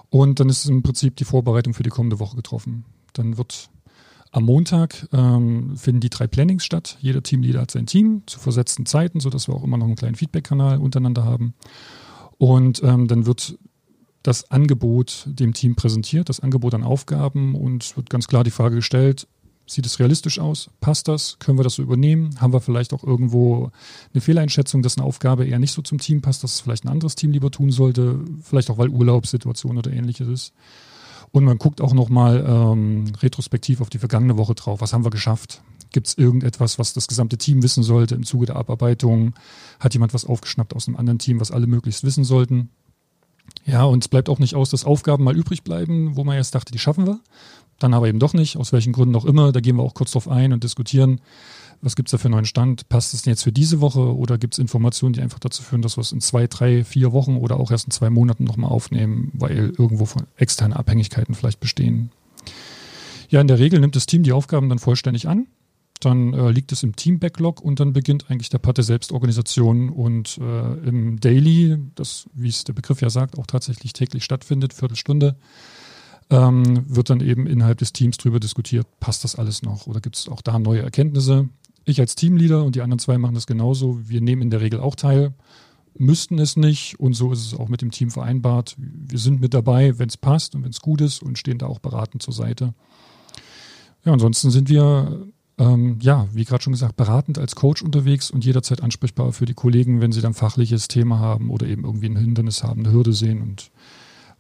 Und 0.09 0.39
dann 0.39 0.49
ist 0.49 0.65
im 0.65 0.83
Prinzip 0.83 1.15
die 1.15 1.23
Vorbereitung 1.23 1.73
für 1.73 1.83
die 1.83 1.89
kommende 1.89 2.19
Woche 2.19 2.35
getroffen. 2.35 2.85
Dann 3.13 3.37
wird 3.37 3.69
am 4.31 4.45
Montag 4.45 5.07
ähm, 5.11 5.75
finden 5.75 6.01
die 6.01 6.09
drei 6.09 6.27
Plannings 6.27 6.63
statt. 6.63 6.97
Jeder 7.01 7.23
Teamleader 7.23 7.61
hat 7.61 7.71
sein 7.71 7.85
Team 7.85 8.23
zu 8.27 8.39
versetzten 8.39 8.85
Zeiten, 8.85 9.19
sodass 9.19 9.47
wir 9.47 9.55
auch 9.55 9.63
immer 9.63 9.77
noch 9.77 9.85
einen 9.85 9.95
kleinen 9.95 10.15
Feedback-Kanal 10.15 10.77
untereinander 10.79 11.25
haben. 11.25 11.53
Und 12.37 12.81
ähm, 12.83 13.07
dann 13.07 13.25
wird 13.25 13.57
das 14.23 14.49
Angebot 14.51 15.25
dem 15.27 15.53
Team 15.53 15.75
präsentiert, 15.75 16.29
das 16.29 16.39
Angebot 16.39 16.73
an 16.73 16.83
Aufgaben 16.83 17.55
und 17.55 17.95
wird 17.97 18.09
ganz 18.09 18.27
klar 18.27 18.43
die 18.43 18.51
Frage 18.51 18.75
gestellt, 18.75 19.27
Sieht 19.71 19.85
es 19.85 19.99
realistisch 19.99 20.37
aus? 20.37 20.69
Passt 20.81 21.07
das? 21.07 21.39
Können 21.39 21.57
wir 21.57 21.63
das 21.63 21.75
so 21.75 21.81
übernehmen? 21.81 22.41
Haben 22.41 22.51
wir 22.51 22.59
vielleicht 22.59 22.91
auch 22.91 23.05
irgendwo 23.05 23.71
eine 24.13 24.19
Fehleinschätzung, 24.19 24.81
dass 24.81 24.97
eine 24.97 25.05
Aufgabe 25.07 25.45
eher 25.45 25.59
nicht 25.59 25.71
so 25.71 25.81
zum 25.81 25.97
Team 25.97 26.21
passt, 26.21 26.43
dass 26.43 26.55
es 26.55 26.59
vielleicht 26.59 26.83
ein 26.83 26.89
anderes 26.89 27.15
Team 27.15 27.31
lieber 27.31 27.51
tun 27.51 27.71
sollte? 27.71 28.19
Vielleicht 28.41 28.69
auch, 28.69 28.77
weil 28.77 28.89
Urlaubssituation 28.89 29.77
oder 29.77 29.93
ähnliches 29.93 30.27
ist. 30.27 30.53
Und 31.31 31.45
man 31.45 31.57
guckt 31.57 31.79
auch 31.79 31.93
nochmal 31.93 32.45
ähm, 32.45 33.13
retrospektiv 33.21 33.79
auf 33.79 33.89
die 33.89 33.99
vergangene 33.99 34.35
Woche 34.35 34.55
drauf. 34.55 34.81
Was 34.81 34.91
haben 34.91 35.05
wir 35.05 35.09
geschafft? 35.09 35.61
Gibt 35.93 36.07
es 36.07 36.17
irgendetwas, 36.17 36.77
was 36.77 36.91
das 36.91 37.07
gesamte 37.07 37.37
Team 37.37 37.63
wissen 37.63 37.81
sollte 37.81 38.15
im 38.15 38.25
Zuge 38.25 38.47
der 38.47 38.57
Abarbeitung? 38.57 39.35
Hat 39.79 39.93
jemand 39.93 40.13
was 40.13 40.25
aufgeschnappt 40.25 40.75
aus 40.75 40.89
einem 40.89 40.97
anderen 40.97 41.19
Team, 41.19 41.39
was 41.39 41.49
alle 41.49 41.67
möglichst 41.67 42.03
wissen 42.03 42.25
sollten? 42.25 42.71
Ja, 43.65 43.83
und 43.83 44.03
es 44.03 44.07
bleibt 44.07 44.29
auch 44.29 44.39
nicht 44.39 44.55
aus, 44.55 44.69
dass 44.69 44.85
Aufgaben 44.85 45.23
mal 45.23 45.37
übrig 45.37 45.63
bleiben, 45.63 46.15
wo 46.15 46.23
man 46.23 46.35
erst 46.35 46.55
dachte, 46.55 46.71
die 46.71 46.79
schaffen 46.79 47.05
wir 47.05 47.19
dann 47.81 47.93
aber 47.93 48.07
eben 48.07 48.19
doch 48.19 48.33
nicht, 48.33 48.57
aus 48.57 48.73
welchen 48.73 48.93
Gründen 48.93 49.15
auch 49.15 49.25
immer. 49.25 49.51
Da 49.51 49.59
gehen 49.59 49.75
wir 49.75 49.83
auch 49.83 49.93
kurz 49.93 50.11
drauf 50.11 50.27
ein 50.27 50.53
und 50.53 50.63
diskutieren, 50.63 51.21
was 51.81 51.95
gibt 51.95 52.09
es 52.09 52.11
da 52.11 52.17
für 52.17 52.25
einen 52.25 52.33
neuen 52.33 52.45
Stand? 52.45 52.89
Passt 52.89 53.13
es 53.13 53.23
denn 53.23 53.31
jetzt 53.31 53.43
für 53.43 53.51
diese 53.51 53.81
Woche 53.81 54.15
oder 54.15 54.37
gibt 54.37 54.53
es 54.53 54.59
Informationen, 54.59 55.13
die 55.13 55.21
einfach 55.21 55.39
dazu 55.39 55.63
führen, 55.63 55.81
dass 55.81 55.97
wir 55.97 56.01
es 56.01 56.11
in 56.11 56.21
zwei, 56.21 56.47
drei, 56.47 56.83
vier 56.83 57.11
Wochen 57.11 57.37
oder 57.37 57.59
auch 57.59 57.71
erst 57.71 57.85
in 57.85 57.91
zwei 57.91 58.09
Monaten 58.09 58.43
nochmal 58.43 58.69
aufnehmen, 58.69 59.31
weil 59.33 59.73
irgendwo 59.77 60.05
von 60.05 60.23
externe 60.37 60.75
Abhängigkeiten 60.75 61.33
vielleicht 61.33 61.59
bestehen? 61.59 62.11
Ja, 63.29 63.41
in 63.41 63.47
der 63.47 63.59
Regel 63.59 63.79
nimmt 63.79 63.95
das 63.95 64.05
Team 64.05 64.23
die 64.23 64.33
Aufgaben 64.33 64.69
dann 64.69 64.79
vollständig 64.79 65.27
an. 65.27 65.47
Dann 66.01 66.33
äh, 66.33 66.51
liegt 66.51 66.71
es 66.71 66.83
im 66.83 66.95
Team-Backlog 66.95 67.61
und 67.61 67.79
dann 67.79 67.93
beginnt 67.93 68.29
eigentlich 68.29 68.49
der 68.49 68.57
Part 68.57 68.77
der 68.77 68.83
Selbstorganisation 68.83 69.89
und 69.89 70.37
äh, 70.39 70.73
im 70.87 71.19
Daily, 71.19 71.77
das, 71.95 72.27
wie 72.33 72.49
es 72.49 72.63
der 72.63 72.73
Begriff 72.73 73.01
ja 73.01 73.09
sagt, 73.09 73.37
auch 73.37 73.45
tatsächlich 73.45 73.93
täglich 73.93 74.23
stattfindet, 74.23 74.73
Viertelstunde, 74.73 75.35
ähm, 76.31 76.83
wird 76.87 77.09
dann 77.09 77.21
eben 77.21 77.45
innerhalb 77.45 77.77
des 77.77 77.93
Teams 77.93 78.17
drüber 78.17 78.39
diskutiert, 78.39 78.87
passt 78.99 79.23
das 79.23 79.35
alles 79.35 79.61
noch 79.61 79.85
oder 79.85 80.01
gibt 80.01 80.15
es 80.15 80.27
auch 80.27 80.41
da 80.41 80.57
neue 80.57 80.81
Erkenntnisse. 80.81 81.49
Ich 81.85 81.99
als 81.99 82.15
Teamleader 82.15 82.63
und 82.63 82.75
die 82.75 82.81
anderen 82.81 82.99
zwei 82.99 83.17
machen 83.17 83.35
das 83.35 83.47
genauso. 83.47 83.99
Wir 84.07 84.21
nehmen 84.21 84.41
in 84.41 84.49
der 84.49 84.61
Regel 84.61 84.79
auch 84.79 84.95
teil, 84.95 85.33
müssten 85.93 86.39
es 86.39 86.55
nicht 86.55 86.99
und 86.99 87.13
so 87.13 87.31
ist 87.31 87.45
es 87.45 87.53
auch 87.53 87.67
mit 87.67 87.81
dem 87.81 87.91
Team 87.91 88.09
vereinbart. 88.09 88.75
Wir 88.77 89.19
sind 89.19 89.39
mit 89.39 89.53
dabei, 89.53 89.99
wenn 89.99 90.09
es 90.09 90.17
passt 90.17 90.55
und 90.55 90.63
wenn 90.63 90.71
es 90.71 90.81
gut 90.81 91.01
ist 91.01 91.21
und 91.21 91.37
stehen 91.37 91.59
da 91.59 91.67
auch 91.67 91.79
beratend 91.79 92.23
zur 92.23 92.33
Seite. 92.33 92.73
Ja, 94.03 94.13
ansonsten 94.13 94.49
sind 94.49 94.69
wir 94.69 95.27
ähm, 95.61 95.99
ja, 96.01 96.27
wie 96.33 96.43
gerade 96.43 96.63
schon 96.63 96.73
gesagt, 96.73 96.95
beratend 96.95 97.37
als 97.37 97.55
Coach 97.55 97.83
unterwegs 97.83 98.31
und 98.31 98.43
jederzeit 98.43 98.81
ansprechbar 98.81 99.31
für 99.31 99.45
die 99.45 99.53
Kollegen, 99.53 100.01
wenn 100.01 100.11
sie 100.11 100.21
dann 100.21 100.33
fachliches 100.33 100.87
Thema 100.87 101.19
haben 101.19 101.51
oder 101.51 101.67
eben 101.67 101.83
irgendwie 101.85 102.07
ein 102.07 102.15
Hindernis 102.15 102.63
haben, 102.63 102.83
eine 102.83 102.91
Hürde 102.91 103.13
sehen 103.13 103.41
und 103.43 103.69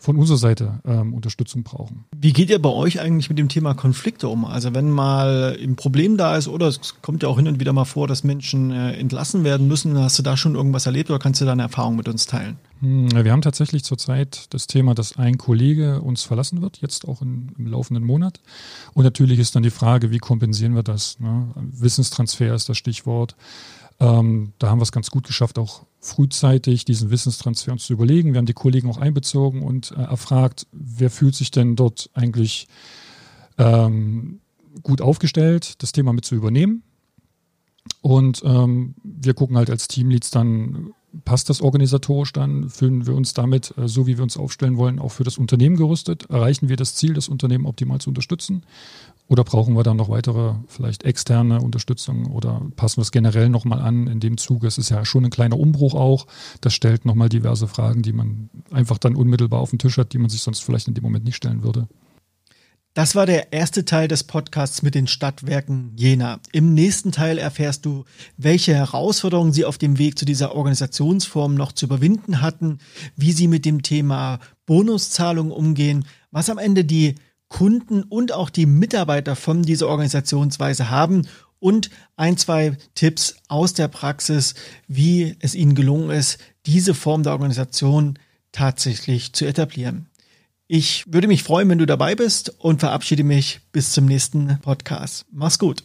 von 0.01 0.17
unserer 0.17 0.37
Seite 0.37 0.79
ähm, 0.83 1.13
Unterstützung 1.13 1.61
brauchen. 1.61 2.05
Wie 2.19 2.33
geht 2.33 2.49
ihr 2.49 2.59
bei 2.59 2.69
euch 2.69 2.99
eigentlich 2.99 3.29
mit 3.29 3.37
dem 3.37 3.49
Thema 3.49 3.75
Konflikte 3.75 4.27
um? 4.29 4.45
Also 4.45 4.73
wenn 4.73 4.89
mal 4.89 5.55
ein 5.61 5.75
Problem 5.75 6.17
da 6.17 6.35
ist 6.35 6.47
oder 6.47 6.67
es 6.67 6.95
kommt 7.03 7.21
ja 7.21 7.29
auch 7.29 7.37
hin 7.37 7.47
und 7.47 7.59
wieder 7.59 7.71
mal 7.71 7.85
vor, 7.85 8.07
dass 8.07 8.23
Menschen 8.23 8.71
äh, 8.71 8.93
entlassen 8.93 9.43
werden 9.43 9.67
müssen, 9.67 9.97
hast 9.99 10.17
du 10.17 10.23
da 10.23 10.35
schon 10.37 10.55
irgendwas 10.55 10.87
erlebt 10.87 11.11
oder 11.11 11.19
kannst 11.19 11.39
du 11.39 11.45
deine 11.45 11.61
Erfahrung 11.61 11.95
mit 11.95 12.09
uns 12.09 12.25
teilen? 12.25 12.57
Hm, 12.79 13.11
wir 13.11 13.31
haben 13.31 13.43
tatsächlich 13.43 13.83
zurzeit 13.83 14.47
das 14.49 14.65
Thema, 14.65 14.95
dass 14.95 15.17
ein 15.17 15.37
Kollege 15.37 16.01
uns 16.01 16.23
verlassen 16.23 16.63
wird, 16.63 16.81
jetzt 16.81 17.07
auch 17.07 17.21
in, 17.21 17.51
im 17.57 17.67
laufenden 17.67 18.03
Monat. 18.03 18.41
Und 18.93 19.03
natürlich 19.03 19.37
ist 19.37 19.55
dann 19.55 19.61
die 19.61 19.69
Frage, 19.69 20.09
wie 20.09 20.17
kompensieren 20.17 20.73
wir 20.73 20.83
das? 20.83 21.19
Ne? 21.19 21.49
Wissenstransfer 21.55 22.55
ist 22.55 22.69
das 22.69 22.77
Stichwort. 22.77 23.35
Ähm, 24.01 24.53
da 24.57 24.69
haben 24.69 24.79
wir 24.79 24.83
es 24.83 24.91
ganz 24.91 25.11
gut 25.11 25.27
geschafft, 25.27 25.59
auch 25.59 25.85
frühzeitig 25.99 26.85
diesen 26.85 27.11
Wissenstransfer 27.11 27.71
uns 27.71 27.85
zu 27.85 27.93
überlegen. 27.93 28.33
Wir 28.33 28.39
haben 28.39 28.47
die 28.47 28.53
Kollegen 28.53 28.89
auch 28.89 28.97
einbezogen 28.97 29.61
und 29.61 29.91
äh, 29.91 30.01
erfragt, 30.01 30.65
wer 30.71 31.11
fühlt 31.11 31.35
sich 31.35 31.51
denn 31.51 31.75
dort 31.75 32.09
eigentlich 32.15 32.67
ähm, 33.59 34.41
gut 34.81 35.01
aufgestellt, 35.01 35.83
das 35.83 35.91
Thema 35.91 36.13
mit 36.13 36.25
zu 36.25 36.33
übernehmen. 36.33 36.81
Und 38.01 38.41
ähm, 38.43 38.95
wir 39.03 39.35
gucken 39.35 39.55
halt 39.55 39.69
als 39.69 39.87
Teamleads 39.87 40.31
dann, 40.31 40.93
passt 41.25 41.49
das 41.49 41.61
organisatorisch 41.61 42.33
dann? 42.33 42.69
Fühlen 42.69 43.05
wir 43.05 43.15
uns 43.15 43.33
damit, 43.33 43.73
äh, 43.77 43.87
so 43.87 44.07
wie 44.07 44.17
wir 44.17 44.23
uns 44.23 44.37
aufstellen 44.37 44.77
wollen, 44.77 44.99
auch 44.99 45.11
für 45.11 45.23
das 45.23 45.37
Unternehmen 45.37 45.75
gerüstet? 45.75 46.29
Erreichen 46.29 46.69
wir 46.69 46.77
das 46.77 46.95
Ziel, 46.95 47.13
das 47.13 47.29
Unternehmen 47.29 47.65
optimal 47.65 47.99
zu 47.99 48.09
unterstützen? 48.09 48.63
Oder 49.27 49.43
brauchen 49.43 49.75
wir 49.75 49.83
dann 49.83 49.97
noch 49.97 50.09
weitere, 50.09 50.55
vielleicht 50.67 51.03
externe 51.03 51.61
Unterstützung 51.61 52.25
oder 52.25 52.61
passen 52.75 52.97
wir 52.97 53.03
es 53.03 53.11
generell 53.11 53.47
nochmal 53.47 53.79
an 53.79 54.07
in 54.07 54.19
dem 54.19 54.37
Zuge? 54.37 54.67
Es 54.67 54.77
ist 54.77 54.89
ja 54.89 55.05
schon 55.05 55.23
ein 55.23 55.31
kleiner 55.31 55.57
Umbruch 55.57 55.93
auch. 55.93 56.27
Das 56.59 56.73
stellt 56.73 57.05
nochmal 57.05 57.29
diverse 57.29 57.67
Fragen, 57.67 58.01
die 58.01 58.11
man 58.11 58.49
einfach 58.71 58.97
dann 58.97 59.15
unmittelbar 59.15 59.61
auf 59.61 59.69
dem 59.69 59.79
Tisch 59.79 59.97
hat, 59.97 60.11
die 60.11 60.17
man 60.17 60.29
sich 60.29 60.41
sonst 60.41 60.61
vielleicht 60.63 60.89
in 60.89 60.95
dem 60.95 61.03
Moment 61.03 61.23
nicht 61.23 61.37
stellen 61.37 61.63
würde. 61.63 61.87
Das 62.93 63.15
war 63.15 63.25
der 63.25 63.53
erste 63.53 63.85
Teil 63.85 64.09
des 64.09 64.25
Podcasts 64.25 64.81
mit 64.81 64.95
den 64.95 65.07
Stadtwerken 65.07 65.93
Jena. 65.95 66.41
Im 66.51 66.73
nächsten 66.73 67.13
Teil 67.13 67.37
erfährst 67.37 67.85
du, 67.85 68.03
welche 68.35 68.75
Herausforderungen 68.75 69.53
sie 69.53 69.63
auf 69.63 69.77
dem 69.77 69.97
Weg 69.97 70.19
zu 70.19 70.25
dieser 70.25 70.53
Organisationsform 70.55 71.55
noch 71.55 71.71
zu 71.71 71.85
überwinden 71.85 72.41
hatten, 72.41 72.79
wie 73.15 73.31
sie 73.31 73.47
mit 73.47 73.63
dem 73.63 73.81
Thema 73.81 74.39
Bonuszahlungen 74.65 75.53
umgehen, 75.53 76.03
was 76.31 76.49
am 76.49 76.57
Ende 76.57 76.83
die 76.83 77.15
Kunden 77.47 78.03
und 78.03 78.33
auch 78.33 78.49
die 78.49 78.65
Mitarbeiter 78.65 79.37
von 79.37 79.63
dieser 79.63 79.87
Organisationsweise 79.87 80.89
haben 80.89 81.29
und 81.59 81.91
ein, 82.17 82.35
zwei 82.35 82.77
Tipps 82.93 83.37
aus 83.47 83.73
der 83.73 83.87
Praxis, 83.87 84.53
wie 84.89 85.37
es 85.39 85.55
ihnen 85.55 85.75
gelungen 85.75 86.09
ist, 86.09 86.39
diese 86.65 86.93
Form 86.93 87.23
der 87.23 87.31
Organisation 87.31 88.19
tatsächlich 88.51 89.31
zu 89.31 89.45
etablieren. 89.45 90.10
Ich 90.73 91.03
würde 91.11 91.27
mich 91.27 91.43
freuen, 91.43 91.67
wenn 91.67 91.79
du 91.79 91.85
dabei 91.85 92.15
bist 92.15 92.55
und 92.57 92.79
verabschiede 92.79 93.25
mich 93.25 93.59
bis 93.73 93.91
zum 93.91 94.05
nächsten 94.05 94.57
Podcast. 94.61 95.25
Mach's 95.29 95.59
gut. 95.59 95.83